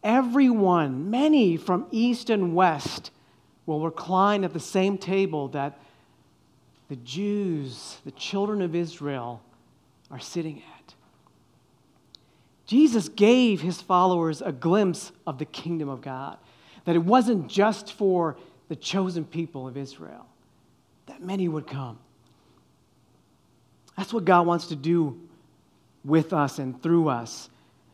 everyone, 0.02 1.10
many 1.10 1.56
from 1.56 1.86
east 1.90 2.28
and 2.28 2.54
west, 2.54 3.10
will 3.64 3.80
recline 3.80 4.44
at 4.44 4.52
the 4.52 4.60
same 4.60 4.98
table 4.98 5.48
that 5.48 5.80
the 6.90 6.96
Jews, 6.96 7.96
the 8.04 8.10
children 8.10 8.60
of 8.60 8.74
Israel, 8.74 9.40
are 10.10 10.20
sitting 10.20 10.58
at. 10.58 10.94
Jesus 12.66 13.08
gave 13.08 13.62
his 13.62 13.80
followers 13.80 14.42
a 14.42 14.52
glimpse 14.52 15.10
of 15.26 15.38
the 15.38 15.46
kingdom 15.46 15.88
of 15.88 16.02
God 16.02 16.36
that 16.84 16.96
it 16.96 17.04
wasn't 17.04 17.48
just 17.48 17.94
for 17.94 18.36
the 18.68 18.76
chosen 18.76 19.24
people 19.24 19.66
of 19.66 19.78
Israel, 19.78 20.26
that 21.06 21.22
many 21.22 21.48
would 21.48 21.66
come. 21.66 21.98
That's 23.96 24.12
what 24.12 24.24
God 24.24 24.46
wants 24.46 24.68
to 24.68 24.76
do 24.76 25.20
with 26.04 26.32
us 26.32 26.58
and 26.58 26.82
through 26.82 27.08
us 27.08 27.48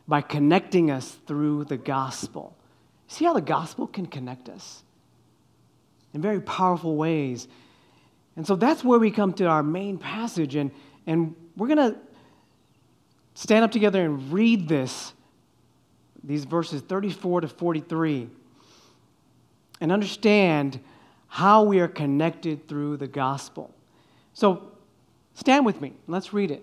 by 0.07 0.21
connecting 0.21 0.91
us 0.91 1.17
through 1.27 1.65
the 1.65 1.77
gospel. 1.77 2.55
See 3.07 3.25
how 3.25 3.33
the 3.33 3.41
gospel 3.41 3.87
can 3.87 4.05
connect 4.05 4.49
us 4.49 4.83
in 6.13 6.21
very 6.21 6.41
powerful 6.41 6.95
ways. 6.95 7.47
And 8.35 8.45
so 8.45 8.55
that's 8.55 8.83
where 8.83 8.99
we 8.99 9.11
come 9.11 9.33
to 9.33 9.45
our 9.45 9.63
main 9.63 9.97
passage, 9.97 10.55
and, 10.55 10.71
and 11.05 11.35
we're 11.55 11.67
going 11.67 11.93
to 11.93 11.97
stand 13.33 13.63
up 13.63 13.71
together 13.71 14.03
and 14.03 14.31
read 14.31 14.67
this, 14.67 15.13
these 16.23 16.45
verses 16.45 16.81
34 16.81 17.41
to 17.41 17.47
43 17.47 18.29
and 19.79 19.91
understand 19.91 20.79
how 21.33 21.63
we 21.63 21.79
are 21.79 21.87
connected 21.87 22.67
through 22.67 22.97
the 22.97 23.07
gospel. 23.07 23.73
So 24.33 24.73
stand 25.33 25.65
with 25.65 25.79
me. 25.79 25.93
Let's 26.05 26.33
read 26.33 26.51
it. 26.51 26.61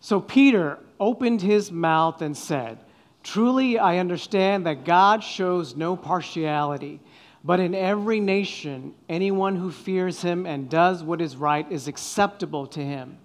So 0.00 0.20
Peter 0.20 0.78
opened 1.00 1.40
his 1.40 1.72
mouth 1.72 2.20
and 2.20 2.36
said, 2.36 2.80
Truly 3.22 3.78
I 3.78 3.96
understand 3.96 4.66
that 4.66 4.84
God 4.84 5.24
shows 5.24 5.74
no 5.74 5.96
partiality, 5.96 7.00
but 7.42 7.60
in 7.60 7.74
every 7.74 8.20
nation, 8.20 8.92
anyone 9.08 9.56
who 9.56 9.70
fears 9.70 10.20
him 10.20 10.44
and 10.44 10.68
does 10.68 11.02
what 11.02 11.22
is 11.22 11.34
right 11.34 11.66
is 11.72 11.88
acceptable 11.88 12.66
to 12.66 12.84
him. 12.84 13.16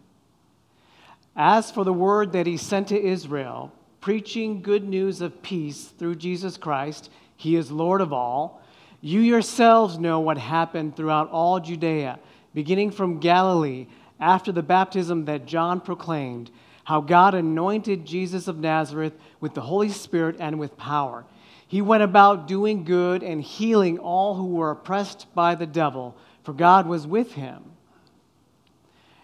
As 1.36 1.72
for 1.72 1.84
the 1.84 1.92
word 1.92 2.32
that 2.32 2.48
he 2.48 2.56
sent 2.56 2.88
to 2.88 3.02
Israel, 3.02 3.74
preaching 4.00 4.62
good 4.62 4.88
news 4.88 5.20
of 5.20 5.42
peace 5.42 5.88
through 6.00 6.16
Jesus 6.16 6.56
Christ, 6.56 7.10
he 7.40 7.56
is 7.56 7.72
Lord 7.72 8.02
of 8.02 8.12
all. 8.12 8.62
You 9.00 9.22
yourselves 9.22 9.98
know 9.98 10.20
what 10.20 10.38
happened 10.38 10.98
throughout 10.98 11.30
all 11.32 11.62
Judea, 11.62 12.20
beginning 12.54 12.92
from 12.92 13.22
Galilee, 13.22 13.88
after 14.20 14.52
the 14.52 14.62
baptism 14.62 15.24
that 15.24 15.46
John 15.46 15.80
proclaimed, 15.80 16.52
how 16.84 17.00
God 17.00 17.34
anointed 17.34 18.06
Jesus 18.06 18.50
of 18.50 18.60
Nazareth 18.60 19.14
with 19.40 19.54
the 19.54 19.62
Holy 19.62 19.88
Spirit 19.88 20.36
and 20.38 20.60
with 20.60 20.76
power. 20.76 21.24
He 21.66 21.82
went 21.82 22.04
about 22.04 22.46
doing 22.46 22.84
good 22.84 23.24
and 23.24 23.42
healing 23.42 24.00
all 24.00 24.36
who 24.36 24.48
were 24.48 24.72
oppressed 24.72 25.34
by 25.34 25.56
the 25.56 25.66
devil, 25.66 26.18
for 26.44 26.52
God 26.52 26.88
was 26.88 27.08
with 27.08 27.32
him. 27.36 27.64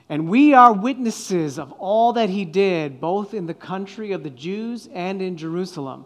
And 0.08 0.30
we 0.30 0.54
are 0.54 0.72
witnesses 0.72 1.60
of 1.60 1.74
all 1.74 2.14
that 2.14 2.30
he 2.30 2.46
did, 2.46 3.02
both 3.02 3.34
in 3.34 3.46
the 3.46 3.54
country 3.54 4.14
of 4.14 4.24
the 4.24 4.30
Jews 4.30 4.88
and 4.94 5.22
in 5.22 5.36
Jerusalem. 5.36 6.06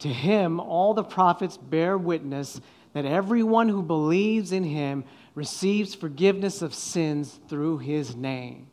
To 0.00 0.08
him, 0.08 0.60
all 0.60 0.94
the 0.94 1.04
prophets 1.04 1.56
bear 1.56 1.96
witness 1.96 2.60
that 2.92 3.04
everyone 3.04 3.68
who 3.68 3.82
believes 3.82 4.52
in 4.52 4.64
him 4.64 5.04
receives 5.34 5.94
forgiveness 5.94 6.62
of 6.62 6.74
sins 6.74 7.38
through 7.48 7.78
his 7.78 8.16
name. 8.16 8.68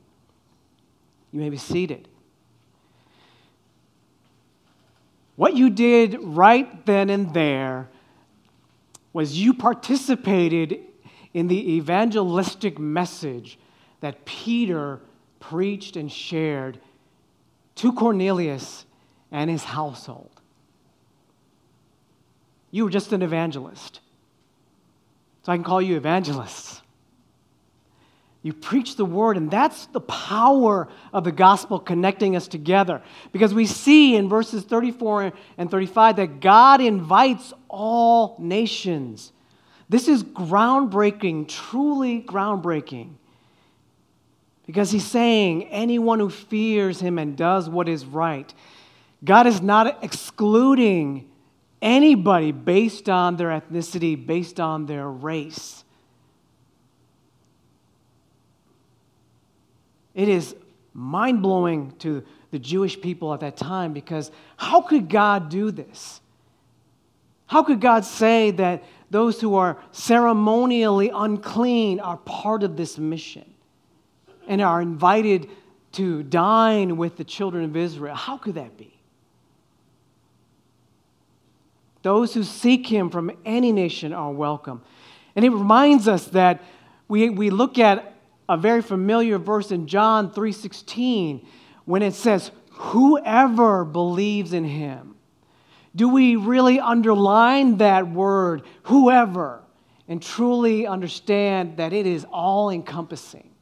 You 1.31 1.39
may 1.39 1.49
be 1.49 1.57
seated. 1.57 2.07
What 5.36 5.55
you 5.55 5.69
did 5.69 6.17
right 6.21 6.86
then 6.86 7.09
and 7.09 7.33
there 7.33 7.89
was 9.13 9.38
you 9.38 9.53
participated 9.53 10.79
in 11.33 11.47
the 11.47 11.73
evangelistic 11.75 12.77
message 12.77 13.57
that 14.01 14.25
Peter 14.25 15.01
preached 15.39 15.95
and 15.95 16.12
shared 16.12 16.79
to 17.75 17.93
Cornelius 17.93 18.86
and 19.31 19.49
his 19.49 19.63
household. 19.63 20.32
You 22.73 22.86
were 22.86 22.89
just 22.89 23.13
an 23.13 23.21
evangelist. 23.21 23.99
So 25.43 25.51
I 25.51 25.55
can 25.55 25.63
call 25.63 25.79
you 25.79 25.95
evangelists. 25.95 26.81
You 28.41 28.51
preach 28.51 28.95
the 28.95 29.05
word, 29.05 29.38
and 29.38 29.51
that's 29.51 29.86
the 29.86 30.01
power 30.01 30.89
of 31.13 31.23
the 31.23 31.31
gospel 31.31 31.79
connecting 31.79 32.36
us 32.36 32.47
together. 32.47 33.03
Because 33.31 33.53
we 33.53 33.67
see 33.67 34.15
in 34.15 34.27
verses 34.27 34.63
34 34.63 35.33
and 35.59 35.69
35 35.69 36.15
that 36.15 36.39
God 36.39 36.81
invites 36.81 37.53
all 37.69 38.38
nations. 38.39 39.31
This 39.88 40.07
is 40.07 40.23
groundbreaking, 40.23 41.49
truly 41.49 42.23
groundbreaking. 42.23 43.12
Because 44.65 44.89
he's 44.89 45.05
saying, 45.05 45.67
anyone 45.67 46.19
who 46.19 46.31
fears 46.31 46.99
him 46.99 47.19
and 47.19 47.38
does 47.38 47.69
what 47.69 47.88
is 47.88 48.03
right. 48.03 48.51
God 49.23 49.45
is 49.45 49.62
not 49.62 50.03
excluding 50.03 51.29
anybody 51.83 52.51
based 52.51 53.07
on 53.09 53.37
their 53.37 53.49
ethnicity, 53.49 54.15
based 54.25 54.59
on 54.59 54.87
their 54.87 55.07
race. 55.07 55.83
It 60.15 60.29
is 60.29 60.55
mind 60.95 61.43
blowing 61.43 61.91
to 61.99 62.23
the 62.49 62.57
Jewish 62.57 62.99
people 62.99 63.33
at 63.33 63.41
that 63.41 63.57
time 63.57 63.93
because 63.93 64.31
how 64.57 64.81
could 64.81 65.09
God 65.09 65.49
do 65.49 65.69
this? 65.69 66.21
How 67.45 67.61
could 67.61 67.81
God 67.81 68.05
say 68.05 68.49
that 68.51 68.83
those 69.11 69.39
who 69.39 69.55
are 69.55 69.77
ceremonially 69.91 71.11
unclean 71.13 71.99
are 71.99 72.17
part 72.17 72.63
of 72.63 72.77
this 72.77 72.97
mission? 72.97 73.45
and 74.47 74.61
are 74.61 74.81
invited 74.81 75.49
to 75.93 76.23
dine 76.23 76.97
with 76.97 77.17
the 77.17 77.23
children 77.23 77.65
of 77.65 77.75
Israel. 77.75 78.15
How 78.15 78.37
could 78.37 78.55
that 78.55 78.77
be? 78.77 78.92
Those 82.03 82.33
who 82.33 82.43
seek 82.43 82.85
him 82.87 83.09
from 83.09 83.31
any 83.43 83.71
nation 83.71 84.13
are 84.13 84.31
welcome. 84.31 84.83
And 85.35 85.43
it 85.43 85.49
reminds 85.49 86.07
us 86.07 86.25
that 86.27 86.61
we, 87.07 87.29
we 87.29 87.49
look 87.49 87.79
at 87.79 88.13
a 88.47 88.57
very 88.57 88.81
familiar 88.81 89.39
verse 89.39 89.71
in 89.71 89.87
John 89.87 90.29
3:16 90.31 91.43
when 91.85 92.03
it 92.03 92.13
says, 92.13 92.51
Whoever 92.69 93.83
believes 93.85 94.53
in 94.53 94.65
him. 94.65 95.15
Do 95.95 96.09
we 96.09 96.35
really 96.35 96.79
underline 96.79 97.77
that 97.77 98.09
word, 98.09 98.63
whoever, 98.83 99.61
and 100.07 100.21
truly 100.21 100.87
understand 100.87 101.77
that 101.77 101.93
it 101.93 102.05
is 102.05 102.25
all 102.31 102.69
encompassing? 102.69 103.53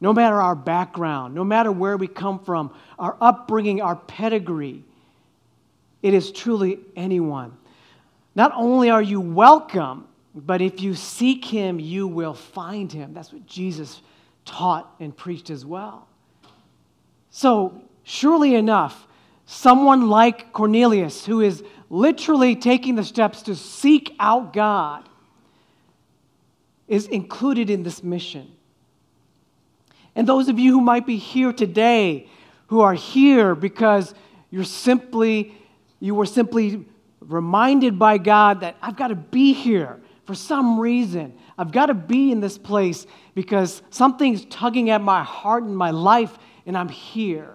no 0.00 0.12
matter 0.12 0.40
our 0.40 0.54
background, 0.54 1.34
no 1.34 1.44
matter 1.44 1.72
where 1.72 1.96
we 1.96 2.06
come 2.06 2.38
from, 2.38 2.72
our 2.98 3.16
upbringing, 3.20 3.80
our 3.80 3.96
pedigree. 3.96 4.84
It 6.02 6.14
is 6.14 6.30
truly 6.30 6.80
anyone. 6.96 7.56
Not 8.34 8.52
only 8.54 8.90
are 8.90 9.02
you 9.02 9.20
welcome, 9.20 10.06
but 10.34 10.60
if 10.60 10.80
you 10.80 10.94
seek 10.94 11.44
him, 11.44 11.80
you 11.80 12.06
will 12.06 12.34
find 12.34 12.92
him. 12.92 13.14
That's 13.14 13.32
what 13.32 13.46
Jesus 13.46 14.00
taught 14.44 14.94
and 15.00 15.16
preached 15.16 15.50
as 15.50 15.64
well. 15.66 16.06
So, 17.30 17.82
surely 18.04 18.54
enough, 18.54 19.06
someone 19.46 20.08
like 20.08 20.52
Cornelius, 20.52 21.26
who 21.26 21.40
is 21.40 21.62
literally 21.90 22.54
taking 22.54 22.94
the 22.94 23.04
steps 23.04 23.42
to 23.42 23.56
seek 23.56 24.14
out 24.20 24.52
God, 24.52 25.08
is 26.86 27.06
included 27.06 27.70
in 27.70 27.82
this 27.82 28.02
mission. 28.02 28.50
And 30.14 30.26
those 30.26 30.48
of 30.48 30.58
you 30.58 30.72
who 30.72 30.80
might 30.80 31.06
be 31.06 31.16
here 31.16 31.52
today, 31.52 32.28
who 32.68 32.80
are 32.80 32.94
here 32.94 33.54
because 33.54 34.14
you're 34.50 34.64
simply, 34.64 35.54
you 36.00 36.14
were 36.14 36.26
simply 36.26 36.86
reminded 37.20 37.98
by 37.98 38.18
God 38.18 38.60
that 38.60 38.76
I've 38.80 38.96
got 38.96 39.08
to 39.08 39.14
be 39.14 39.52
here 39.52 40.00
for 40.24 40.34
some 40.34 40.78
reason. 40.78 41.34
I've 41.56 41.72
got 41.72 41.86
to 41.86 41.94
be 41.94 42.30
in 42.30 42.40
this 42.40 42.58
place 42.58 43.06
because 43.34 43.82
something's 43.90 44.44
tugging 44.46 44.90
at 44.90 45.00
my 45.00 45.22
heart 45.22 45.64
and 45.64 45.76
my 45.76 45.90
life, 45.90 46.38
and 46.66 46.76
I'm 46.76 46.88
here. 46.88 47.54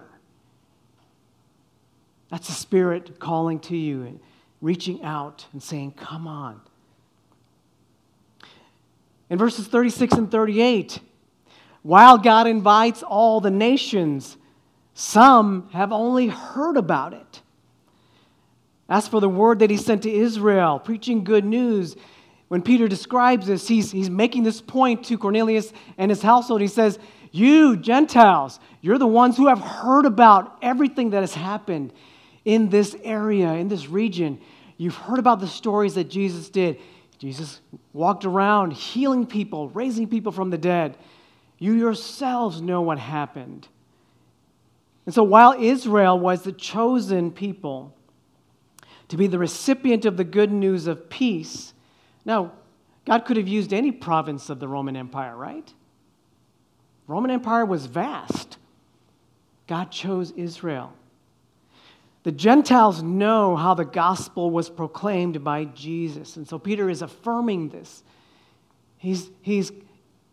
That's 2.30 2.48
the 2.48 2.52
Spirit 2.52 3.18
calling 3.20 3.60
to 3.60 3.76
you 3.76 4.02
and 4.02 4.20
reaching 4.60 5.02
out 5.02 5.46
and 5.52 5.62
saying, 5.62 5.92
Come 5.92 6.26
on. 6.26 6.60
In 9.30 9.38
verses 9.38 9.66
36 9.66 10.14
and 10.14 10.30
38, 10.30 10.98
while 11.82 12.18
God 12.18 12.46
invites 12.46 13.02
all 13.02 13.40
the 13.40 13.50
nations, 13.50 14.36
some 14.94 15.68
have 15.72 15.92
only 15.92 16.26
heard 16.26 16.76
about 16.76 17.12
it. 17.12 17.42
As 18.88 19.08
for 19.08 19.20
the 19.20 19.28
word 19.28 19.60
that 19.60 19.70
he 19.70 19.76
sent 19.76 20.02
to 20.02 20.12
Israel, 20.12 20.78
preaching 20.78 21.24
good 21.24 21.44
news, 21.44 21.96
when 22.48 22.62
Peter 22.62 22.86
describes 22.86 23.46
this, 23.46 23.66
he's, 23.66 23.90
he's 23.90 24.10
making 24.10 24.42
this 24.42 24.60
point 24.60 25.04
to 25.06 25.16
Cornelius 25.16 25.72
and 25.96 26.10
his 26.10 26.22
household. 26.22 26.60
He 26.60 26.68
says, 26.68 26.98
You, 27.32 27.76
Gentiles, 27.76 28.60
you're 28.80 28.98
the 28.98 29.06
ones 29.06 29.36
who 29.36 29.48
have 29.48 29.60
heard 29.60 30.04
about 30.04 30.58
everything 30.60 31.10
that 31.10 31.20
has 31.20 31.34
happened 31.34 31.92
in 32.44 32.68
this 32.68 32.94
area, 33.02 33.54
in 33.54 33.68
this 33.68 33.88
region. 33.88 34.38
You've 34.76 34.96
heard 34.96 35.18
about 35.18 35.40
the 35.40 35.48
stories 35.48 35.94
that 35.94 36.10
Jesus 36.10 36.50
did. 36.50 36.78
Jesus 37.18 37.60
walked 37.94 38.26
around 38.26 38.72
healing 38.72 39.26
people, 39.26 39.70
raising 39.70 40.06
people 40.08 40.30
from 40.30 40.50
the 40.50 40.58
dead. 40.58 40.98
You 41.58 41.72
yourselves 41.72 42.60
know 42.60 42.82
what 42.82 42.98
happened. 42.98 43.66
And 45.06 45.14
so 45.14 45.22
while 45.22 45.54
Israel 45.58 46.18
was 46.18 46.42
the 46.42 46.52
chosen 46.52 47.30
people 47.30 47.93
to 49.08 49.16
be 49.16 49.26
the 49.26 49.38
recipient 49.38 50.04
of 50.04 50.16
the 50.16 50.24
good 50.24 50.50
news 50.50 50.86
of 50.86 51.08
peace, 51.08 51.74
now, 52.24 52.52
God 53.04 53.26
could 53.26 53.36
have 53.36 53.48
used 53.48 53.72
any 53.72 53.92
province 53.92 54.48
of 54.48 54.60
the 54.60 54.68
Roman 54.68 54.96
Empire, 54.96 55.36
right? 55.36 55.72
Roman 57.06 57.30
Empire 57.30 57.66
was 57.66 57.86
vast. 57.86 58.56
God 59.66 59.90
chose 59.90 60.30
Israel. 60.32 60.92
The 62.22 62.32
Gentiles 62.32 63.02
know 63.02 63.56
how 63.56 63.74
the 63.74 63.84
gospel 63.84 64.50
was 64.50 64.70
proclaimed 64.70 65.44
by 65.44 65.66
Jesus. 65.66 66.36
And 66.36 66.48
so 66.48 66.58
Peter 66.58 66.88
is 66.88 67.02
affirming 67.02 67.68
this. 67.68 68.02
He's, 68.96 69.30
he's 69.42 69.70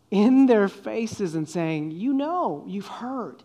in 0.10 0.46
their 0.46 0.70
faces 0.70 1.36
and 1.36 1.48
saying, 1.48 1.92
You 1.92 2.14
know, 2.14 2.64
you've 2.66 2.88
heard. 2.88 3.44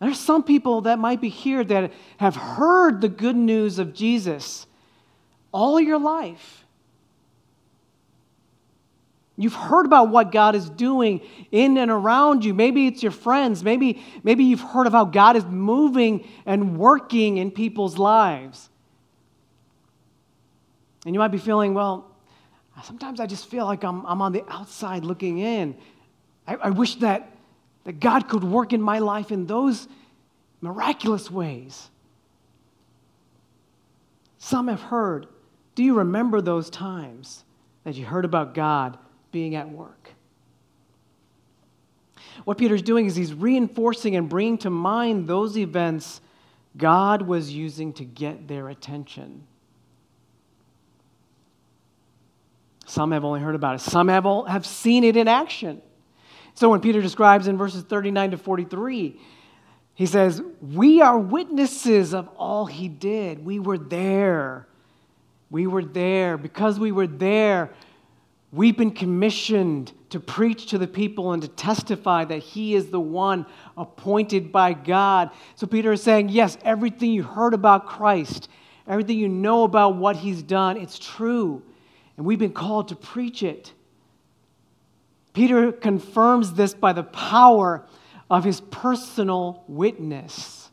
There's 0.00 0.20
some 0.20 0.42
people 0.42 0.82
that 0.82 0.98
might 0.98 1.20
be 1.20 1.28
here 1.28 1.64
that 1.64 1.92
have 2.18 2.36
heard 2.36 3.00
the 3.00 3.08
good 3.08 3.36
news 3.36 3.78
of 3.78 3.94
Jesus 3.94 4.66
all 5.52 5.80
your 5.80 5.98
life. 5.98 6.64
You've 9.36 9.54
heard 9.54 9.86
about 9.86 10.10
what 10.10 10.30
God 10.30 10.54
is 10.54 10.70
doing 10.70 11.20
in 11.50 11.76
and 11.76 11.90
around 11.90 12.44
you. 12.44 12.54
Maybe 12.54 12.86
it's 12.86 13.02
your 13.02 13.12
friends. 13.12 13.64
Maybe, 13.64 14.02
maybe 14.22 14.44
you've 14.44 14.60
heard 14.60 14.86
of 14.86 14.92
how 14.92 15.04
God 15.04 15.36
is 15.36 15.44
moving 15.44 16.28
and 16.46 16.78
working 16.78 17.38
in 17.38 17.50
people's 17.50 17.98
lives. 17.98 18.68
And 21.04 21.14
you 21.14 21.18
might 21.18 21.28
be 21.28 21.38
feeling, 21.38 21.74
well, 21.74 22.10
sometimes 22.84 23.18
I 23.18 23.26
just 23.26 23.50
feel 23.50 23.66
like 23.66 23.82
I'm, 23.82 24.06
I'm 24.06 24.22
on 24.22 24.32
the 24.32 24.44
outside 24.48 25.04
looking 25.04 25.38
in. 25.38 25.76
I, 26.46 26.54
I 26.56 26.70
wish 26.70 26.96
that, 26.96 27.33
that 27.84 28.00
God 28.00 28.28
could 28.28 28.44
work 28.44 28.72
in 28.72 28.82
my 28.82 28.98
life 28.98 29.30
in 29.30 29.46
those 29.46 29.88
miraculous 30.60 31.30
ways. 31.30 31.90
Some 34.38 34.68
have 34.68 34.82
heard. 34.82 35.26
Do 35.74 35.82
you 35.82 35.94
remember 35.94 36.40
those 36.40 36.70
times 36.70 37.44
that 37.84 37.94
you 37.94 38.04
heard 38.04 38.24
about 38.24 38.54
God 38.54 38.98
being 39.30 39.54
at 39.54 39.68
work. 39.68 40.10
What 42.44 42.58
Peter's 42.58 42.82
doing 42.82 43.06
is 43.06 43.14
he's 43.14 43.34
reinforcing 43.34 44.16
and 44.16 44.28
bringing 44.28 44.58
to 44.58 44.70
mind 44.70 45.28
those 45.28 45.56
events 45.56 46.20
God 46.76 47.22
was 47.22 47.52
using 47.52 47.92
to 47.94 48.04
get 48.04 48.48
their 48.48 48.68
attention. 48.68 49.46
Some 52.86 53.12
have 53.12 53.24
only 53.24 53.40
heard 53.40 53.54
about 53.54 53.76
it, 53.76 53.80
some 53.80 54.08
have, 54.08 54.26
all, 54.26 54.44
have 54.44 54.66
seen 54.66 55.04
it 55.04 55.16
in 55.16 55.28
action. 55.28 55.80
So 56.54 56.70
when 56.70 56.80
Peter 56.80 57.02
describes 57.02 57.46
in 57.48 57.58
verses 57.58 57.82
39 57.82 58.32
to 58.32 58.38
43, 58.38 59.20
he 59.94 60.06
says, 60.06 60.42
We 60.60 61.02
are 61.02 61.18
witnesses 61.18 62.14
of 62.14 62.28
all 62.36 62.66
he 62.66 62.88
did. 62.88 63.44
We 63.44 63.58
were 63.58 63.78
there. 63.78 64.66
We 65.50 65.66
were 65.66 65.84
there. 65.84 66.36
Because 66.36 66.78
we 66.78 66.92
were 66.92 67.06
there, 67.06 67.70
We've 68.54 68.76
been 68.76 68.92
commissioned 68.92 69.92
to 70.10 70.20
preach 70.20 70.66
to 70.66 70.78
the 70.78 70.86
people 70.86 71.32
and 71.32 71.42
to 71.42 71.48
testify 71.48 72.24
that 72.26 72.38
He 72.38 72.76
is 72.76 72.86
the 72.86 73.00
one 73.00 73.46
appointed 73.76 74.52
by 74.52 74.74
God. 74.74 75.30
So 75.56 75.66
Peter 75.66 75.92
is 75.92 76.04
saying, 76.04 76.28
yes, 76.28 76.56
everything 76.62 77.10
you 77.10 77.24
heard 77.24 77.52
about 77.52 77.86
Christ, 77.86 78.48
everything 78.86 79.18
you 79.18 79.28
know 79.28 79.64
about 79.64 79.96
what 79.96 80.14
He's 80.14 80.40
done, 80.40 80.76
it's 80.76 81.00
true. 81.00 81.62
And 82.16 82.24
we've 82.24 82.38
been 82.38 82.52
called 82.52 82.88
to 82.88 82.96
preach 82.96 83.42
it. 83.42 83.72
Peter 85.34 85.72
confirms 85.72 86.54
this 86.54 86.72
by 86.72 86.92
the 86.92 87.02
power 87.02 87.84
of 88.30 88.44
his 88.44 88.60
personal 88.60 89.64
witness. 89.68 90.70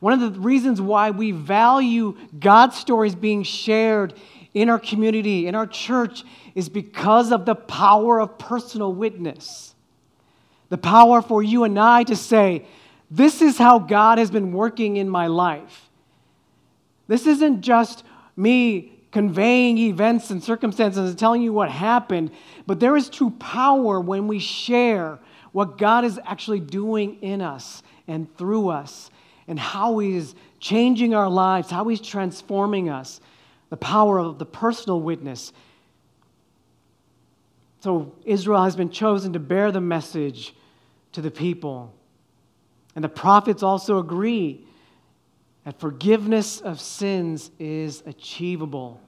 One 0.00 0.14
of 0.14 0.34
the 0.34 0.40
reasons 0.40 0.80
why 0.80 1.10
we 1.10 1.30
value 1.30 2.16
God's 2.38 2.76
stories 2.76 3.14
being 3.14 3.42
shared 3.42 4.14
in 4.54 4.70
our 4.70 4.78
community, 4.78 5.46
in 5.46 5.54
our 5.54 5.66
church, 5.66 6.24
is 6.54 6.70
because 6.70 7.30
of 7.30 7.44
the 7.44 7.54
power 7.54 8.18
of 8.18 8.38
personal 8.38 8.92
witness. 8.92 9.74
The 10.70 10.78
power 10.78 11.20
for 11.20 11.42
you 11.42 11.64
and 11.64 11.78
I 11.78 12.04
to 12.04 12.16
say, 12.16 12.66
This 13.10 13.42
is 13.42 13.58
how 13.58 13.78
God 13.78 14.16
has 14.16 14.30
been 14.30 14.52
working 14.52 14.96
in 14.96 15.08
my 15.08 15.26
life. 15.26 15.90
This 17.06 17.26
isn't 17.26 17.60
just 17.60 18.04
me 18.36 18.99
conveying 19.10 19.78
events 19.78 20.30
and 20.30 20.42
circumstances 20.42 21.10
and 21.10 21.18
telling 21.18 21.42
you 21.42 21.52
what 21.52 21.70
happened, 21.70 22.30
but 22.66 22.80
there 22.80 22.96
is 22.96 23.08
true 23.08 23.30
power 23.30 24.00
when 24.00 24.28
we 24.28 24.38
share 24.38 25.18
what 25.52 25.78
God 25.78 26.04
is 26.04 26.18
actually 26.24 26.60
doing 26.60 27.20
in 27.22 27.40
us 27.40 27.82
and 28.06 28.32
through 28.36 28.68
us 28.68 29.10
and 29.48 29.58
how 29.58 29.98
He 29.98 30.16
is 30.16 30.34
changing 30.60 31.14
our 31.14 31.28
lives, 31.28 31.70
how 31.70 31.88
He's 31.88 32.00
transforming 32.00 32.88
us 32.88 33.20
the 33.68 33.76
power 33.76 34.18
of 34.18 34.38
the 34.38 34.46
personal 34.46 35.00
witness. 35.00 35.52
So 37.80 38.12
Israel 38.24 38.62
has 38.62 38.76
been 38.76 38.90
chosen 38.90 39.32
to 39.32 39.38
bear 39.38 39.72
the 39.72 39.80
message 39.80 40.54
to 41.12 41.20
the 41.20 41.30
people. 41.30 41.94
And 42.94 43.02
the 43.02 43.08
prophets 43.08 43.62
also 43.62 43.98
agree 43.98 44.66
that 45.64 45.78
forgiveness 45.78 46.60
of 46.60 46.80
sins 46.80 47.50
is 47.58 48.02
achievable. 48.06 49.00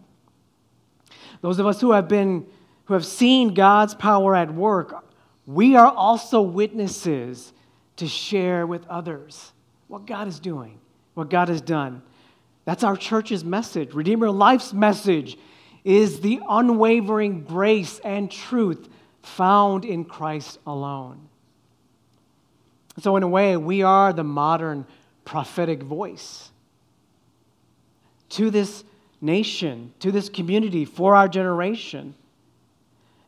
Those 1.40 1.58
of 1.58 1.66
us 1.66 1.80
who 1.80 1.92
have 1.92 2.08
been 2.08 2.46
who 2.86 2.94
have 2.94 3.06
seen 3.06 3.54
God's 3.54 3.94
power 3.94 4.34
at 4.34 4.52
work, 4.52 5.04
we 5.46 5.76
are 5.76 5.90
also 5.90 6.42
witnesses 6.42 7.52
to 7.96 8.08
share 8.08 8.66
with 8.66 8.86
others 8.88 9.52
what 9.88 10.06
God 10.06 10.26
is 10.28 10.40
doing, 10.40 10.78
what 11.14 11.30
God 11.30 11.48
has 11.48 11.60
done. 11.60 12.02
That's 12.64 12.84
our 12.84 12.96
church's 12.96 13.44
message. 13.44 13.94
Redeemer 13.94 14.30
Life's 14.30 14.72
message 14.72 15.36
is 15.84 16.20
the 16.20 16.40
unwavering 16.48 17.44
grace 17.44 17.98
and 18.00 18.30
truth 18.30 18.88
found 19.22 19.84
in 19.84 20.04
Christ 20.04 20.58
alone. 20.66 21.28
So, 23.00 23.16
in 23.16 23.22
a 23.22 23.28
way, 23.28 23.56
we 23.56 23.82
are 23.82 24.12
the 24.12 24.24
modern 24.24 24.86
prophetic 25.24 25.82
voice 25.82 26.50
to 28.30 28.50
this 28.50 28.84
nation, 29.20 29.92
to 30.00 30.10
this 30.10 30.28
community, 30.28 30.84
for 30.84 31.14
our 31.14 31.28
generation. 31.28 32.14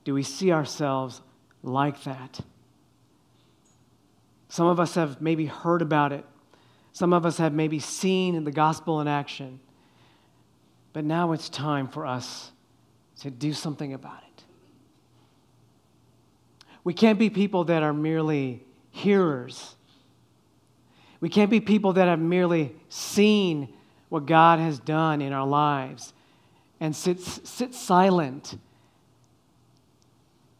Do 0.04 0.14
we 0.14 0.22
see 0.22 0.52
ourselves 0.52 1.20
like 1.62 2.02
that? 2.04 2.40
Some 4.48 4.66
of 4.66 4.78
us 4.78 4.94
have 4.94 5.20
maybe 5.20 5.46
heard 5.46 5.82
about 5.82 6.12
it 6.12 6.24
some 6.94 7.12
of 7.12 7.26
us 7.26 7.38
have 7.38 7.52
maybe 7.52 7.80
seen 7.80 8.44
the 8.44 8.52
gospel 8.52 9.00
in 9.00 9.08
action, 9.08 9.58
but 10.92 11.04
now 11.04 11.32
it's 11.32 11.48
time 11.48 11.88
for 11.88 12.06
us 12.06 12.52
to 13.18 13.32
do 13.32 13.52
something 13.52 13.92
about 13.92 14.22
it. 14.22 14.44
We 16.84 16.94
can't 16.94 17.18
be 17.18 17.30
people 17.30 17.64
that 17.64 17.82
are 17.82 17.92
merely 17.92 18.62
hearers. 18.92 19.74
We 21.24 21.30
can't 21.30 21.48
be 21.48 21.58
people 21.58 21.94
that 21.94 22.06
have 22.06 22.20
merely 22.20 22.76
seen 22.90 23.72
what 24.10 24.26
God 24.26 24.58
has 24.58 24.78
done 24.78 25.22
in 25.22 25.32
our 25.32 25.46
lives 25.46 26.12
and 26.80 26.94
sit, 26.94 27.18
sit 27.18 27.74
silent 27.74 28.58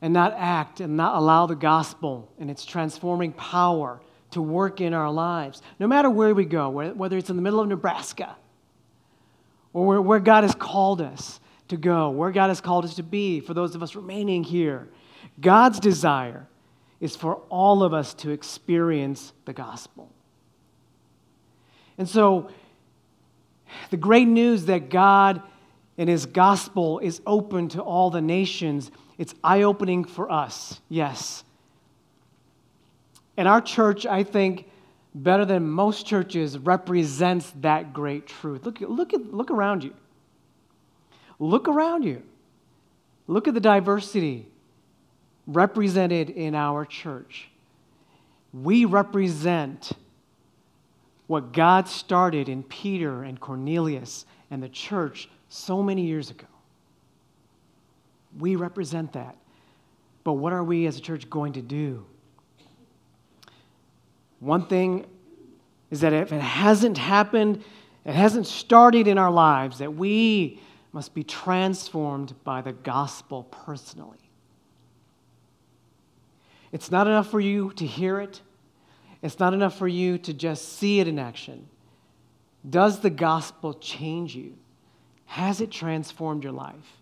and 0.00 0.14
not 0.14 0.32
act 0.38 0.80
and 0.80 0.96
not 0.96 1.16
allow 1.16 1.44
the 1.44 1.54
gospel 1.54 2.32
and 2.38 2.50
its 2.50 2.64
transforming 2.64 3.32
power 3.32 4.00
to 4.30 4.40
work 4.40 4.80
in 4.80 4.94
our 4.94 5.12
lives, 5.12 5.60
no 5.78 5.86
matter 5.86 6.08
where 6.08 6.34
we 6.34 6.46
go, 6.46 6.70
whether 6.70 7.18
it's 7.18 7.28
in 7.28 7.36
the 7.36 7.42
middle 7.42 7.60
of 7.60 7.68
Nebraska 7.68 8.34
or 9.74 9.86
where, 9.86 10.00
where 10.00 10.18
God 10.18 10.44
has 10.44 10.54
called 10.54 11.02
us 11.02 11.40
to 11.68 11.76
go, 11.76 12.08
where 12.08 12.30
God 12.30 12.48
has 12.48 12.62
called 12.62 12.86
us 12.86 12.94
to 12.94 13.02
be, 13.02 13.40
for 13.40 13.52
those 13.52 13.74
of 13.74 13.82
us 13.82 13.94
remaining 13.94 14.42
here. 14.42 14.88
God's 15.38 15.78
desire 15.78 16.48
is 17.00 17.14
for 17.14 17.34
all 17.50 17.82
of 17.82 17.92
us 17.92 18.14
to 18.14 18.30
experience 18.30 19.34
the 19.44 19.52
gospel. 19.52 20.10
And 21.98 22.08
so, 22.08 22.50
the 23.90 23.96
great 23.96 24.28
news 24.28 24.66
that 24.66 24.90
God 24.90 25.42
and 25.96 26.08
His 26.08 26.26
gospel 26.26 26.98
is 26.98 27.20
open 27.26 27.68
to 27.70 27.82
all 27.82 28.10
the 28.10 28.20
nations, 28.20 28.90
it's 29.18 29.34
eye 29.42 29.62
opening 29.62 30.04
for 30.04 30.30
us, 30.30 30.80
yes. 30.88 31.44
And 33.36 33.48
our 33.48 33.60
church, 33.60 34.06
I 34.06 34.22
think, 34.24 34.68
better 35.14 35.44
than 35.44 35.68
most 35.68 36.06
churches, 36.06 36.58
represents 36.58 37.52
that 37.60 37.92
great 37.92 38.26
truth. 38.26 38.64
Look, 38.64 38.80
look, 38.80 39.14
at, 39.14 39.32
look 39.32 39.50
around 39.50 39.84
you. 39.84 39.94
Look 41.38 41.68
around 41.68 42.04
you. 42.04 42.22
Look 43.26 43.48
at 43.48 43.54
the 43.54 43.60
diversity 43.60 44.48
represented 45.46 46.30
in 46.30 46.54
our 46.54 46.84
church. 46.84 47.48
We 48.52 48.84
represent 48.84 49.92
what 51.26 51.52
God 51.52 51.88
started 51.88 52.48
in 52.48 52.62
Peter 52.62 53.22
and 53.22 53.40
Cornelius 53.40 54.26
and 54.50 54.62
the 54.62 54.68
church 54.68 55.28
so 55.48 55.82
many 55.82 56.02
years 56.02 56.30
ago. 56.30 56.46
We 58.38 58.56
represent 58.56 59.12
that. 59.12 59.36
But 60.22 60.34
what 60.34 60.52
are 60.52 60.64
we 60.64 60.86
as 60.86 60.96
a 60.96 61.00
church 61.00 61.28
going 61.30 61.52
to 61.54 61.62
do? 61.62 62.04
One 64.40 64.66
thing 64.66 65.06
is 65.90 66.00
that 66.00 66.12
if 66.12 66.32
it 66.32 66.40
hasn't 66.40 66.98
happened, 66.98 67.62
it 68.04 68.14
hasn't 68.14 68.46
started 68.46 69.06
in 69.06 69.16
our 69.16 69.30
lives, 69.30 69.78
that 69.78 69.94
we 69.94 70.60
must 70.92 71.14
be 71.14 71.24
transformed 71.24 72.34
by 72.44 72.60
the 72.60 72.72
gospel 72.72 73.44
personally. 73.44 74.18
It's 76.72 76.90
not 76.90 77.06
enough 77.06 77.30
for 77.30 77.40
you 77.40 77.72
to 77.76 77.86
hear 77.86 78.20
it, 78.20 78.42
it's 79.24 79.40
not 79.40 79.54
enough 79.54 79.78
for 79.78 79.88
you 79.88 80.18
to 80.18 80.34
just 80.34 80.74
see 80.74 81.00
it 81.00 81.08
in 81.08 81.18
action. 81.18 81.66
Does 82.68 83.00
the 83.00 83.08
gospel 83.08 83.72
change 83.72 84.36
you? 84.36 84.52
Has 85.24 85.62
it 85.62 85.70
transformed 85.70 86.44
your 86.44 86.52
life? 86.52 87.00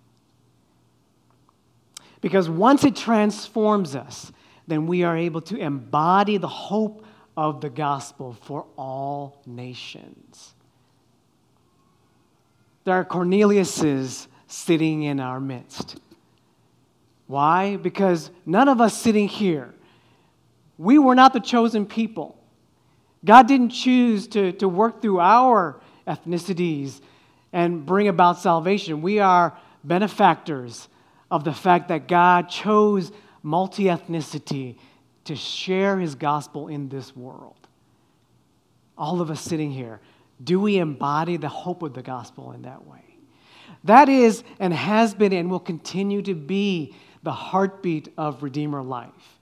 Because 2.20 2.48
once 2.48 2.84
it 2.84 2.94
transforms 2.94 3.96
us, 3.96 4.30
then 4.68 4.86
we 4.86 5.02
are 5.02 5.16
able 5.16 5.40
to 5.40 5.56
embody 5.56 6.36
the 6.36 6.46
hope 6.46 7.04
of 7.36 7.60
the 7.60 7.70
gospel 7.70 8.36
for 8.42 8.66
all 8.78 9.42
nations. 9.44 10.54
There 12.84 12.94
are 12.94 13.04
Corneliuses 13.04 14.28
sitting 14.46 15.02
in 15.02 15.18
our 15.18 15.40
midst. 15.40 15.98
Why? 17.26 17.74
Because 17.74 18.30
none 18.46 18.68
of 18.68 18.80
us 18.80 18.96
sitting 18.96 19.26
here, 19.26 19.74
we 20.82 20.98
were 20.98 21.14
not 21.14 21.32
the 21.32 21.40
chosen 21.40 21.86
people. 21.86 22.36
God 23.24 23.46
didn't 23.46 23.70
choose 23.70 24.26
to, 24.28 24.50
to 24.54 24.68
work 24.68 25.00
through 25.00 25.20
our 25.20 25.80
ethnicities 26.08 27.00
and 27.52 27.86
bring 27.86 28.08
about 28.08 28.40
salvation. 28.40 29.00
We 29.00 29.20
are 29.20 29.56
benefactors 29.84 30.88
of 31.30 31.44
the 31.44 31.52
fact 31.52 31.88
that 31.88 32.08
God 32.08 32.48
chose 32.48 33.12
multi 33.44 33.84
ethnicity 33.84 34.76
to 35.24 35.36
share 35.36 36.00
his 36.00 36.16
gospel 36.16 36.66
in 36.66 36.88
this 36.88 37.14
world. 37.14 37.68
All 38.98 39.20
of 39.20 39.30
us 39.30 39.40
sitting 39.40 39.70
here, 39.70 40.00
do 40.42 40.58
we 40.58 40.78
embody 40.78 41.36
the 41.36 41.48
hope 41.48 41.82
of 41.82 41.94
the 41.94 42.02
gospel 42.02 42.50
in 42.50 42.62
that 42.62 42.84
way? 42.88 43.04
That 43.84 44.08
is 44.08 44.42
and 44.58 44.74
has 44.74 45.14
been 45.14 45.32
and 45.32 45.48
will 45.48 45.60
continue 45.60 46.22
to 46.22 46.34
be 46.34 46.96
the 47.22 47.30
heartbeat 47.30 48.12
of 48.18 48.42
Redeemer 48.42 48.82
life. 48.82 49.38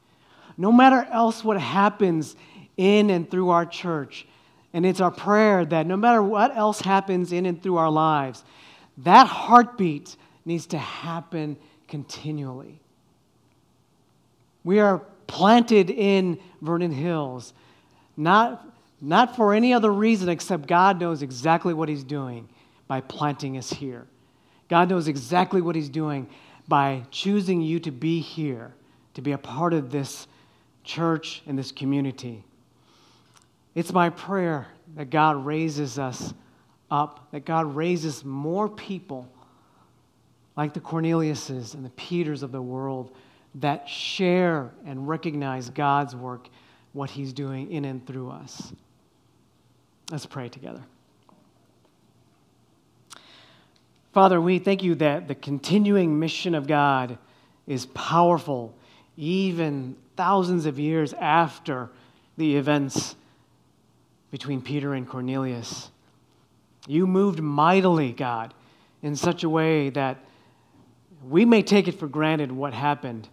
No 0.61 0.71
matter 0.71 1.09
else 1.11 1.43
what 1.43 1.59
happens 1.59 2.37
in 2.77 3.09
and 3.09 3.31
through 3.31 3.49
our 3.49 3.65
church, 3.65 4.27
and 4.75 4.85
it's 4.85 5.01
our 5.01 5.11
prayer 5.11 5.65
that 5.65 5.87
no 5.87 5.97
matter 5.97 6.23
what 6.23 6.55
else 6.55 6.83
happens 6.83 7.33
in 7.33 7.47
and 7.47 7.63
through 7.63 7.79
our 7.79 7.91
lives, 7.91 8.45
that 8.99 9.27
heartbeat 9.27 10.15
needs 10.45 10.67
to 10.67 10.77
happen 10.77 11.57
continually. 11.89 12.79
We 14.63 14.81
are 14.81 14.99
planted 15.27 15.89
in 15.89 16.39
Vernon 16.61 16.93
Hills, 16.93 17.55
not, 18.19 18.63
not 19.01 19.37
for 19.37 19.55
any 19.55 19.73
other 19.73 19.91
reason 19.91 20.29
except 20.29 20.69
God 20.69 21.01
knows 21.01 21.23
exactly 21.23 21.73
what 21.73 21.89
He's 21.89 22.05
doing 22.05 22.47
by 22.87 23.01
planting 23.01 23.57
us 23.57 23.71
here. 23.73 24.07
God 24.69 24.91
knows 24.91 25.09
exactly 25.09 25.63
what 25.63 25.75
He's 25.75 25.89
doing 25.89 26.29
by 26.69 27.05
choosing 27.11 27.63
you 27.63 27.81
to 27.81 27.91
be 27.91 28.21
here, 28.21 28.75
to 29.15 29.23
be 29.23 29.33
a 29.33 29.39
part 29.39 29.73
of 29.73 29.91
this 29.91 30.27
church 30.85 31.43
and 31.47 31.59
this 31.59 31.73
community. 31.73 32.45
It's 33.75 33.93
my 33.93 34.11
prayer 34.11 34.67
that 34.97 35.11
God 35.11 35.45
raises 35.45 35.99
us 35.99 36.35
up, 36.91 37.31
that 37.33 37.45
God 37.45 37.75
raises 37.75 38.25
more 38.25 38.69
people 38.69 39.29
like 40.57 40.75
the 40.75 40.81
Corneliuses 40.81 41.75
and 41.75 41.85
the 41.85 41.91
Peters 41.91 42.43
of 42.43 42.53
the 42.53 42.61
world 42.61 43.15
that 43.57 43.89
share 43.89 44.71
and 44.85 45.09
recognize 45.09 45.71
God's 45.71 46.15
work, 46.15 46.49
what 46.93 47.11
He's 47.11 47.33
doing 47.33 47.71
in 47.71 47.85
and 47.85 48.05
through 48.07 48.31
us. 48.31 48.73
Let's 50.11 50.27
pray 50.27 50.49
together. 50.49 50.83
Father, 54.13 54.41
we 54.41 54.59
thank 54.59 54.83
you 54.83 54.97
that 54.97 55.29
the 55.29 55.37
continuing 55.37 56.19
mission 56.19 56.55
of 56.57 56.67
God 56.67 57.17
is 57.69 57.87
powerful, 57.87 58.75
even 59.21 59.97
thousands 60.17 60.65
of 60.65 60.79
years 60.79 61.13
after 61.13 61.91
the 62.39 62.57
events 62.57 63.15
between 64.31 64.63
Peter 64.63 64.95
and 64.95 65.07
Cornelius. 65.07 65.91
You 66.87 67.07
moved 67.07 67.41
mightily, 67.41 68.13
God, 68.13 68.55
in 69.03 69.15
such 69.15 69.45
a 69.45 69.49
way 69.49 69.91
that 69.91 70.25
we 71.29 71.45
may 71.45 71.63
take 71.63 71.87
it 71.87 71.99
for 71.99 72.09
granted 72.09 72.51
what 72.51 72.73
happened. 72.73 73.29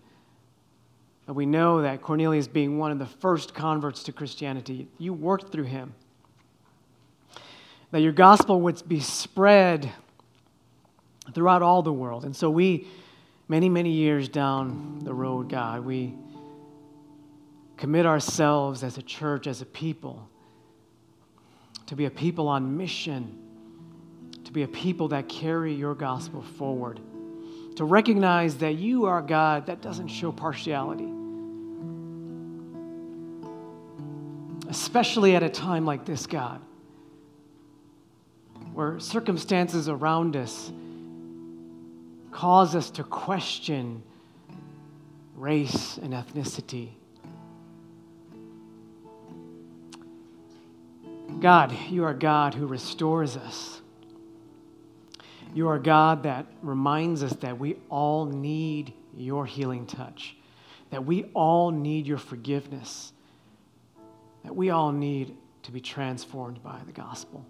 But 1.25 1.35
we 1.35 1.45
know 1.45 1.81
that 1.81 2.01
Cornelius, 2.01 2.47
being 2.47 2.77
one 2.77 2.91
of 2.91 2.99
the 2.99 3.05
first 3.05 3.53
converts 3.53 4.03
to 4.03 4.11
Christianity, 4.11 4.89
you 4.97 5.13
worked 5.13 5.53
through 5.53 5.65
him. 5.65 5.93
That 7.91 8.01
your 8.01 8.11
gospel 8.11 8.59
would 8.61 8.83
be 8.87 8.99
spread 8.99 9.89
throughout 11.33 11.61
all 11.61 11.81
the 11.81 11.93
world. 11.93 12.25
And 12.25 12.35
so 12.35 12.49
we, 12.49 12.87
many, 13.47 13.69
many 13.69 13.91
years 13.91 14.27
down 14.27 14.99
the 15.03 15.13
road, 15.13 15.49
God, 15.49 15.85
we 15.85 16.13
commit 17.77 18.05
ourselves 18.05 18.83
as 18.83 18.97
a 18.97 19.01
church, 19.01 19.47
as 19.47 19.61
a 19.61 19.65
people, 19.65 20.27
to 21.85 21.95
be 21.95 22.05
a 22.05 22.09
people 22.09 22.47
on 22.47 22.75
mission, 22.75 23.37
to 24.43 24.51
be 24.51 24.63
a 24.63 24.67
people 24.67 25.09
that 25.09 25.29
carry 25.29 25.73
your 25.73 25.95
gospel 25.95 26.41
forward, 26.41 26.99
to 27.75 27.85
recognize 27.85 28.57
that 28.57 28.75
you 28.75 29.05
are 29.05 29.21
God 29.21 29.67
that 29.67 29.81
doesn't 29.81 30.07
show 30.07 30.31
partiality. 30.31 31.07
Especially 34.69 35.35
at 35.35 35.43
a 35.43 35.49
time 35.49 35.85
like 35.85 36.03
this, 36.03 36.27
God, 36.27 36.59
where 38.73 38.99
circumstances 38.99 39.87
around 39.87 40.35
us 40.35 40.71
cause 42.37 42.75
us 42.75 42.91
to 42.91 43.03
question 43.03 44.03
race 45.35 45.97
and 45.97 46.13
ethnicity. 46.13 46.89
God, 51.39 51.75
you 51.89 52.03
are 52.03 52.13
God 52.13 52.53
who 52.53 52.67
restores 52.67 53.35
us. 53.35 53.81
You 55.55 55.67
are 55.69 55.79
God 55.79 56.21
that 56.23 56.45
reminds 56.61 57.23
us 57.23 57.33
that 57.37 57.57
we 57.57 57.77
all 57.89 58.25
need 58.25 58.93
your 59.15 59.47
healing 59.47 59.87
touch, 59.87 60.35
that 60.91 61.03
we 61.03 61.23
all 61.33 61.71
need 61.71 62.05
your 62.05 62.19
forgiveness, 62.19 63.13
that 64.43 64.55
we 64.55 64.69
all 64.69 64.91
need 64.91 65.35
to 65.63 65.71
be 65.71 65.81
transformed 65.81 66.61
by 66.61 66.77
the 66.85 66.91
gospel. 66.91 67.43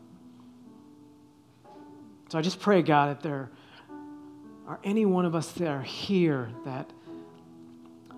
So 2.29 2.39
I 2.39 2.41
just 2.41 2.61
pray, 2.61 2.81
God, 2.81 3.09
that 3.09 3.21
there 3.21 3.49
are 4.67 4.79
any 4.83 5.05
one 5.05 5.25
of 5.25 5.33
us 5.33 5.49
that 5.53 5.67
are 5.69 5.81
here 5.81 6.49
that 6.65 6.91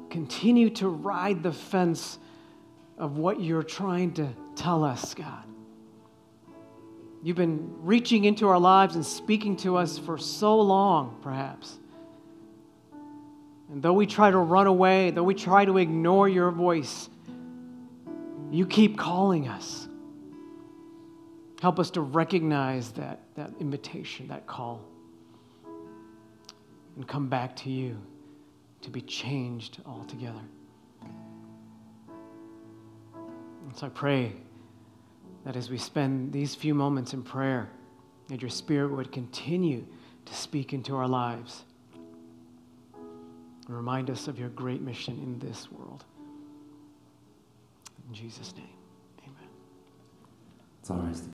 continue 0.09 0.71
to 0.71 0.89
ride 0.89 1.43
the 1.43 1.51
fence 1.51 2.17
of 2.97 3.17
what 3.17 3.39
you're 3.39 3.63
trying 3.63 4.11
to 4.13 4.27
tell 4.55 4.83
us, 4.83 5.13
God. 5.13 5.43
You've 7.21 7.37
been 7.37 7.85
reaching 7.85 8.25
into 8.25 8.47
our 8.47 8.59
lives 8.59 8.95
and 8.95 9.05
speaking 9.05 9.57
to 9.57 9.77
us 9.77 9.99
for 9.99 10.17
so 10.17 10.59
long, 10.59 11.19
perhaps. 11.21 11.77
And 13.71 13.83
though 13.83 13.93
we 13.93 14.07
try 14.07 14.31
to 14.31 14.37
run 14.37 14.65
away, 14.65 15.11
though 15.11 15.23
we 15.23 15.35
try 15.35 15.65
to 15.65 15.77
ignore 15.77 16.27
your 16.27 16.49
voice, 16.49 17.09
you 18.49 18.65
keep 18.65 18.97
calling 18.97 19.47
us. 19.47 19.87
Help 21.61 21.77
us 21.77 21.91
to 21.91 22.01
recognize 22.01 22.91
that, 22.93 23.19
that 23.35 23.51
invitation, 23.59 24.29
that 24.29 24.47
call 24.47 24.88
and 26.99 27.07
come 27.07 27.29
back 27.29 27.55
to 27.55 27.69
you 27.69 27.97
to 28.81 28.89
be 28.89 28.99
changed 28.99 29.79
altogether. 29.85 30.41
And 31.01 31.13
so 33.73 33.87
I 33.87 33.89
pray 33.89 34.33
that 35.45 35.55
as 35.55 35.69
we 35.69 35.77
spend 35.77 36.33
these 36.33 36.55
few 36.55 36.75
moments 36.75 37.13
in 37.13 37.23
prayer, 37.23 37.69
that 38.27 38.41
your 38.41 38.49
Spirit 38.49 38.91
would 38.91 39.13
continue 39.13 39.85
to 40.25 40.33
speak 40.33 40.73
into 40.73 40.97
our 40.97 41.07
lives 41.07 41.63
and 42.93 43.77
remind 43.77 44.09
us 44.09 44.27
of 44.27 44.37
your 44.37 44.49
great 44.49 44.81
mission 44.81 45.17
in 45.23 45.39
this 45.39 45.71
world. 45.71 46.03
In 48.09 48.13
Jesus' 48.13 48.53
name, 48.57 48.67
amen. 49.23 49.47
It's 50.81 50.91
always 50.91 51.21